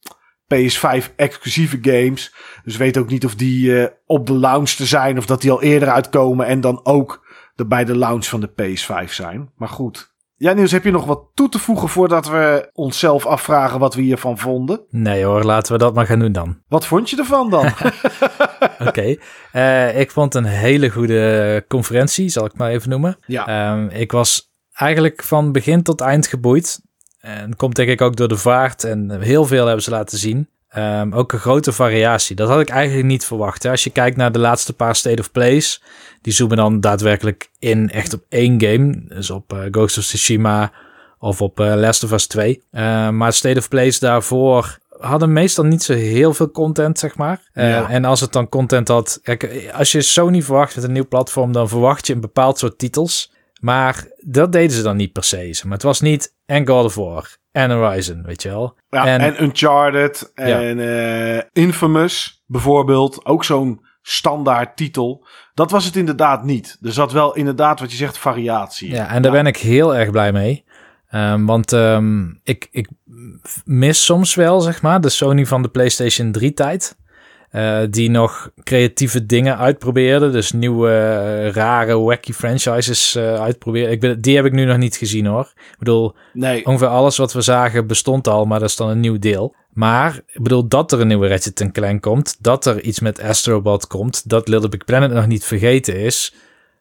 [0.54, 2.34] PS5 exclusieve games.
[2.64, 5.50] Dus weet ook niet of die uh, op de launch te zijn of dat die
[5.50, 9.50] al eerder uitkomen en dan ook de, bij de launch van de PS5 zijn.
[9.56, 10.13] Maar goed,
[10.44, 14.02] ja, Niels, heb je nog wat toe te voegen voordat we onszelf afvragen wat we
[14.02, 14.80] hiervan vonden?
[14.90, 16.58] Nee hoor, laten we dat maar gaan doen dan.
[16.68, 17.66] Wat vond je ervan dan?
[18.78, 19.20] Oké, okay.
[19.52, 23.16] uh, ik vond een hele goede conferentie, zal ik maar even noemen.
[23.26, 23.72] Ja.
[23.72, 26.80] Um, ik was eigenlijk van begin tot eind geboeid.
[27.18, 30.48] En komt denk ik ook door de vaart en heel veel hebben ze laten zien.
[30.76, 32.36] Um, ook een grote variatie.
[32.36, 33.62] Dat had ik eigenlijk niet verwacht.
[33.62, 33.70] Hè.
[33.70, 35.82] Als je kijkt naar de laatste paar State of Plays,
[36.24, 39.04] die zoomen dan daadwerkelijk in echt op één game.
[39.08, 40.72] Dus op uh, Ghost of Tsushima
[41.18, 42.62] of op uh, Last of Us 2.
[42.72, 47.40] Uh, maar State of Plays daarvoor hadden meestal niet zo heel veel content, zeg maar.
[47.52, 47.88] Ja.
[47.88, 49.20] En als het dan content had...
[49.22, 52.78] Kijk, als je Sony verwacht met een nieuw platform, dan verwacht je een bepaald soort
[52.78, 53.32] titels.
[53.60, 55.60] Maar dat deden ze dan niet per se.
[55.62, 58.76] Maar het was niet en God of War en Horizon, weet je wel.
[58.88, 61.48] Ja, en, en Uncharted en ja.
[61.52, 63.24] Infamous bijvoorbeeld.
[63.24, 65.26] Ook zo'n standaard titel.
[65.54, 66.78] Dat was het inderdaad niet.
[66.82, 68.90] Er zat wel inderdaad wat je zegt variatie.
[68.90, 69.42] Ja, en daar ja.
[69.42, 70.64] ben ik heel erg blij mee.
[71.14, 72.88] Um, want um, ik, ik
[73.64, 76.96] mis soms wel, zeg maar, de Sony van de PlayStation 3 tijd.
[77.54, 80.30] Uh, die nog creatieve dingen uitprobeerde.
[80.30, 83.92] Dus nieuwe, uh, rare, wacky franchises uh, uitprobeerde.
[83.92, 85.52] Ik ben, die heb ik nu nog niet gezien hoor.
[85.56, 86.66] Ik bedoel, nee.
[86.66, 89.54] ongeveer alles wat we zagen bestond al, maar dat is dan een nieuw deel.
[89.72, 93.86] Maar ik bedoel, dat er een nieuwe Ratchet Clank komt, dat er iets met Astrobot
[93.86, 96.34] komt, dat Little Big Planet nog niet vergeten is,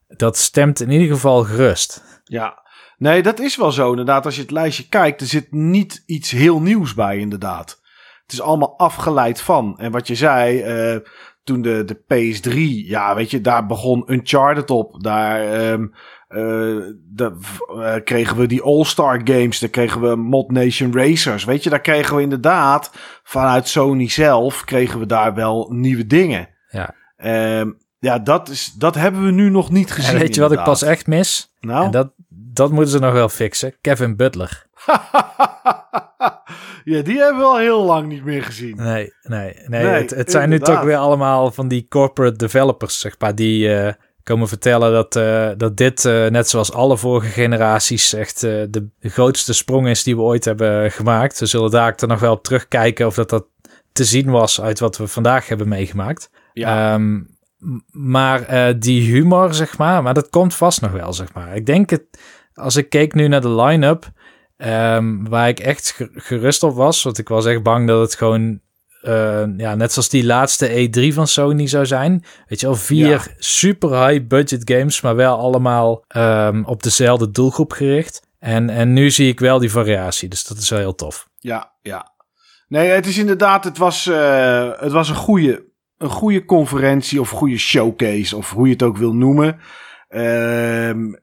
[0.08, 2.04] dat stemt in ieder geval gerust.
[2.24, 2.62] Ja,
[2.98, 4.26] nee, dat is wel zo inderdaad.
[4.26, 7.82] Als je het lijstje kijkt, er zit niet iets heel nieuws bij inderdaad.
[8.24, 9.80] Het is allemaal afgeleid van.
[9.80, 10.64] En wat je zei,
[10.94, 11.00] uh,
[11.44, 12.54] toen de, de PS3,
[12.88, 15.04] ja, weet je, daar begon Uncharted op.
[15.04, 15.94] Daar, um,
[16.30, 16.40] uh,
[17.10, 17.36] de,
[17.70, 19.60] uh, kregen we die All-Star Games.
[19.60, 21.44] Daar kregen we Mod Nation Racers.
[21.44, 22.92] Weet je, daar kregen we inderdaad
[23.24, 26.50] vanuit Sony zelf, kregen we daar wel nieuwe dingen.
[26.70, 26.96] Ja.
[27.60, 30.14] Um, ja, dat, is, dat hebben we nu nog niet gezien.
[30.14, 30.68] En weet je inderdaad.
[30.68, 31.54] wat ik pas echt mis?
[31.60, 31.86] Nou?
[31.86, 33.76] En dat, dat moeten ze nog wel fixen.
[33.82, 34.66] Kevin Butler.
[36.84, 38.76] ja, die hebben we al heel lang niet meer gezien.
[38.76, 39.86] Nee, nee, nee.
[39.86, 43.92] het, het zijn nu toch weer allemaal van die corporate developers, zeg maar, die uh,
[44.24, 49.54] komen vertellen dat, uh, dat dit, uh, net zoals alle vorige generaties, echt de grootste
[49.54, 51.40] sprong is die we ooit hebben gemaakt.
[51.40, 53.46] We zullen daar nog wel op terugkijken of dat dat
[53.92, 56.30] te zien was uit wat we vandaag hebben meegemaakt.
[56.54, 56.94] Ja.
[56.94, 57.32] Um,
[57.92, 61.56] maar die humor, zeg maar, maar dat komt vast nog wel, zeg maar.
[61.56, 62.04] Ik denk het,
[62.54, 64.12] als ik keek nu naar de line-up,
[64.66, 67.04] Um, waar ik echt gerust op was.
[67.04, 68.60] Want ik was echt bang dat het gewoon.
[69.02, 72.24] Uh, ja, net zoals die laatste E3 van Sony zou zijn.
[72.48, 77.72] Weet je al, vier super high budget games, maar wel allemaal um, op dezelfde doelgroep
[77.72, 78.22] gericht.
[78.40, 81.28] En, en nu zie ik wel die variatie, dus dat is wel heel tof.
[81.40, 82.12] Ja, ja.
[82.68, 85.66] Nee, het is inderdaad, het was, uh, het was een goede,
[85.98, 89.60] een goede conferentie of goede showcase, of hoe je het ook wil noemen.
[90.10, 91.22] Um,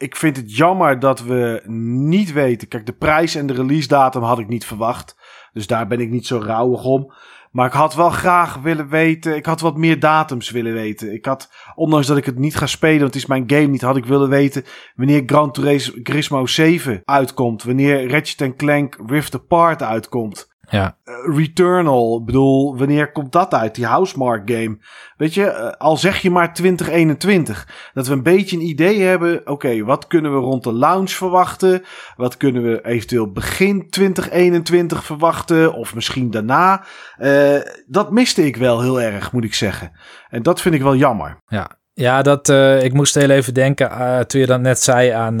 [0.00, 2.68] ik vind het jammer dat we niet weten.
[2.68, 5.16] Kijk, de prijs en de release datum had ik niet verwacht.
[5.52, 7.12] Dus daar ben ik niet zo rauwig om.
[7.50, 9.36] Maar ik had wel graag willen weten.
[9.36, 11.12] Ik had wat meer datums willen weten.
[11.12, 13.80] Ik had, ondanks dat ik het niet ga spelen, want het is mijn game niet,
[13.80, 17.62] had ik willen weten wanneer Gran Turismo 7 uitkomt.
[17.62, 20.49] Wanneer Ratchet Clank Rift Apart uitkomt.
[20.70, 20.96] Ja.
[21.04, 23.74] Uh, Returnal, bedoel, wanneer komt dat uit?
[23.74, 24.78] Die Housemark game.
[25.16, 27.90] Weet je, uh, al zeg je maar 2021.
[27.92, 29.40] Dat we een beetje een idee hebben.
[29.40, 31.82] Oké, okay, wat kunnen we rond de launch verwachten?
[32.16, 35.74] Wat kunnen we eventueel begin 2021 verwachten?
[35.74, 36.84] Of misschien daarna?
[37.18, 39.92] Uh, dat miste ik wel heel erg, moet ik zeggen.
[40.28, 41.36] En dat vind ik wel jammer.
[41.46, 42.48] Ja, ja dat,
[42.82, 45.36] ik moest heel even denken toen je dat net zei aan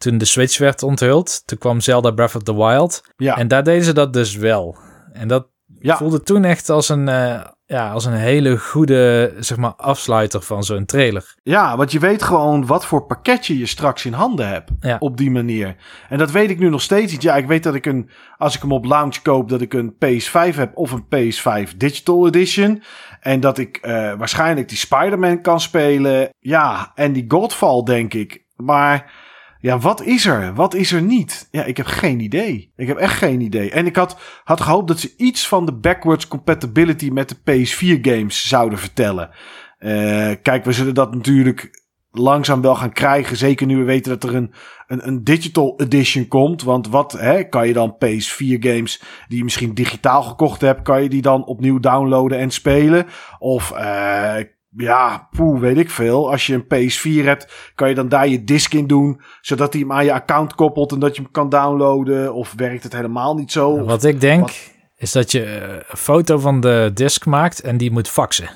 [0.00, 3.02] toen de Switch werd onthuld, toen kwam Zelda Breath of the Wild.
[3.16, 3.36] Ja.
[3.36, 4.76] En daar deden ze dat dus wel.
[5.12, 5.46] En dat
[5.80, 10.64] voelde toen echt als een, uh, ja, als een hele goede zeg maar, afsluiter van
[10.64, 11.34] zo'n trailer.
[11.42, 14.70] Ja, want je weet gewoon wat voor pakketje je straks in handen hebt.
[14.80, 14.96] Ja.
[14.98, 15.76] Op die manier.
[16.08, 17.22] En dat weet ik nu nog steeds niet.
[17.22, 19.94] Ja, ik weet dat ik een, als ik hem op launch koop, dat ik een
[19.94, 22.82] PS5 heb of een PS5 Digital Edition.
[23.20, 26.28] En dat ik uh, waarschijnlijk die Spider-Man kan spelen.
[26.38, 28.44] Ja, en die Godfall, denk ik.
[28.56, 29.28] Maar
[29.60, 30.54] ja, wat is er?
[30.54, 31.48] Wat is er niet?
[31.50, 32.72] Ja, ik heb geen idee.
[32.76, 33.70] Ik heb echt geen idee.
[33.70, 38.00] En ik had, had gehoopt dat ze iets van de backwards compatibility met de PS4
[38.00, 39.30] games zouden vertellen.
[39.78, 41.80] Uh, kijk, we zullen dat natuurlijk
[42.10, 43.36] langzaam wel gaan krijgen.
[43.36, 44.52] Zeker nu we weten dat er een,
[44.86, 46.62] een, een digital edition komt.
[46.62, 51.02] Want wat hè, kan je dan PS4 games die je misschien digitaal gekocht hebt, kan
[51.02, 53.06] je die dan opnieuw downloaden en spelen?
[53.38, 54.36] Of uh,
[54.76, 56.30] ja, poeh, weet ik veel.
[56.30, 59.82] Als je een PS4 hebt, kan je dan daar je disk in doen, zodat hij
[59.82, 62.34] hem aan je account koppelt en dat je hem kan downloaden.
[62.34, 63.84] Of werkt het helemaal niet zo?
[63.84, 64.50] Wat ik denk,
[64.96, 68.50] is dat je eh, een foto van de disk maakt en die moet faxen.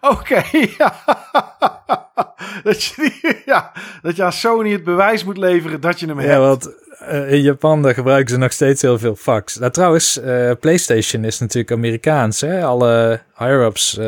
[0.00, 0.42] Oké,
[0.78, 0.94] ja.
[2.62, 3.72] dat, je, ja.
[4.02, 6.30] dat je aan Sony het bewijs moet leveren dat je hem hebt.
[6.32, 6.74] Ja, want
[7.12, 9.56] uh, in Japan gebruiken ze nog steeds heel veel fax.
[9.56, 12.40] Nou, trouwens, uh, PlayStation is natuurlijk Amerikaans.
[12.40, 12.64] Hè?
[12.64, 13.98] Alle higher-ups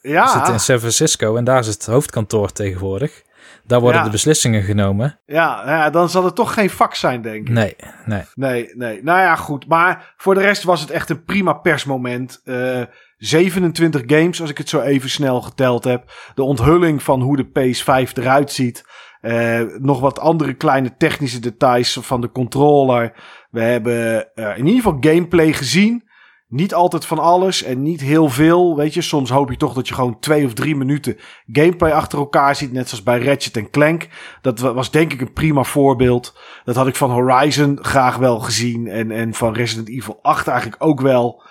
[0.00, 0.26] ja.
[0.26, 3.24] zit in San Francisco en daar is het hoofdkantoor tegenwoordig.
[3.66, 5.18] Daar worden de beslissingen genomen.
[5.26, 7.54] Ja, nou ja, dan zal het toch geen vak zijn, denk ik.
[7.54, 8.22] Nee, nee.
[8.34, 9.02] Nee, nee.
[9.02, 9.68] Nou ja, goed.
[9.68, 12.40] Maar voor de rest was het echt een prima persmoment.
[12.44, 12.86] Uh, eh,
[13.16, 16.12] 27 games, als ik het zo even snel geteld heb.
[16.34, 18.84] De onthulling van hoe de PS5 eruit ziet.
[19.26, 23.12] Uh, nog wat andere kleine technische details van de controller.
[23.50, 26.04] We hebben uh, in ieder geval gameplay gezien.
[26.48, 28.76] Niet altijd van alles en niet heel veel.
[28.76, 31.16] Weet je, soms hoop je toch dat je gewoon twee of drie minuten
[31.52, 32.72] gameplay achter elkaar ziet.
[32.72, 34.08] Net zoals bij Ratchet Clank.
[34.40, 36.38] Dat was denk ik een prima voorbeeld.
[36.64, 38.86] Dat had ik van Horizon graag wel gezien.
[38.86, 41.42] En, en van Resident Evil 8 eigenlijk ook wel.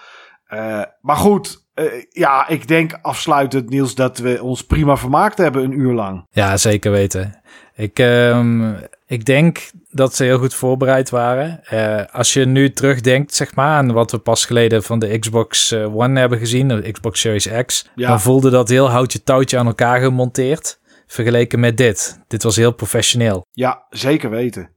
[0.54, 5.64] Uh, maar goed, uh, ja, ik denk afsluitend, Niels, dat we ons prima vermaakt hebben
[5.64, 6.26] een uur lang.
[6.32, 7.42] Ja, zeker weten.
[7.76, 8.78] Ik, um,
[9.08, 11.62] ik denk dat ze heel goed voorbereid waren.
[11.74, 15.72] Uh, als je nu terugdenkt, zeg maar, aan wat we pas geleden van de Xbox
[15.72, 19.66] eh, One hebben gezien, de Xbox Series X, dan voelde dat heel houtje touwtje aan
[19.66, 20.80] elkaar gemonteerd.
[21.08, 22.20] Vergeleken met dit.
[22.28, 23.46] Dit was heel professioneel.
[23.52, 24.70] Ja, zeker weten.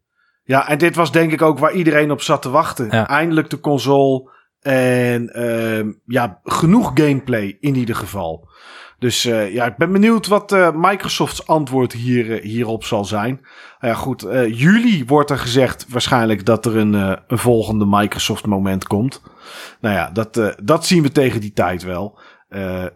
[0.44, 2.90] Ja, en dit was denk ik ook waar iedereen op zat te wachten.
[2.90, 4.30] Eindelijk de console.
[4.61, 8.48] En uh, ja, genoeg gameplay in ieder geval.
[8.98, 13.40] Dus uh, ja, ik ben benieuwd wat uh, Microsofts antwoord hier, uh, hierop zal zijn.
[13.80, 16.92] ja, goed, juli wordt er gezegd waarschijnlijk dat er een,
[17.26, 19.22] een volgende Microsoft moment komt.
[19.80, 22.18] Nou ja, dat, dat zien we tegen die tijd wel.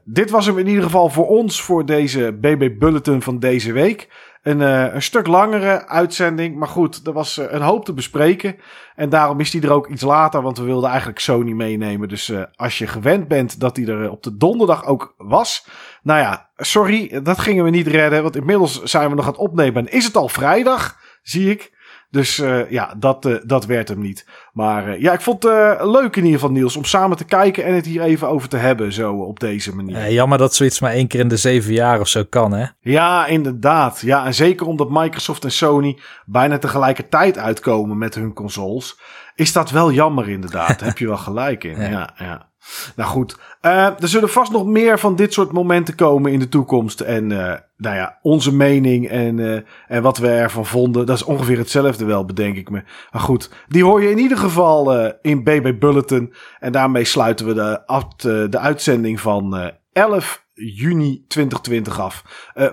[0.05, 4.09] dit was hem in ieder geval voor ons voor deze BB Bulletin van deze week.
[4.43, 6.57] Een, uh, een stuk langere uitzending.
[6.57, 8.57] Maar goed, er was uh, een hoop te bespreken.
[8.95, 10.43] En daarom is die er ook iets later.
[10.43, 12.09] Want we wilden eigenlijk Sony meenemen.
[12.09, 15.67] Dus uh, als je gewend bent dat die er op de donderdag ook was.
[16.03, 18.23] Nou ja, sorry, dat gingen we niet redden.
[18.23, 19.87] Want inmiddels zijn we nog aan het opnemen.
[19.87, 21.01] En is het al vrijdag?
[21.23, 21.73] zie ik.
[22.13, 24.27] Dus uh, ja, dat, uh, dat werd hem niet.
[24.53, 27.65] Maar uh, ja, ik vond het leuk in ieder geval, Niels, om samen te kijken
[27.65, 30.13] en het hier even over te hebben, zo op deze manier.
[30.13, 32.67] jammer dat zoiets maar één keer in de zeven jaar of zo kan, hè?
[32.81, 34.01] Ja, inderdaad.
[34.01, 38.99] Ja, en zeker omdat Microsoft en Sony bijna tegelijkertijd uitkomen met hun consoles,
[39.35, 40.69] is dat wel jammer, inderdaad.
[40.79, 41.81] Daar heb je wel gelijk in.
[41.81, 41.91] ja.
[41.91, 42.15] ja.
[42.19, 42.52] ja.
[42.97, 46.49] Nou goed, uh, er zullen vast nog meer van dit soort momenten komen in de
[46.49, 47.01] toekomst.
[47.01, 51.25] En uh, nou ja, onze mening en, uh, en wat we ervan vonden, dat is
[51.25, 52.83] ongeveer hetzelfde wel, bedenk ik me.
[53.11, 56.35] Maar goed, die hoor je in ieder geval in BB Bulletin.
[56.59, 62.25] En daarmee sluiten we de, de uitzending van 11 juni 2020 af.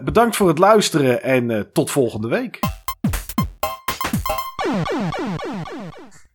[0.03, 2.59] bedankt voor het luisteren en tot volgende week.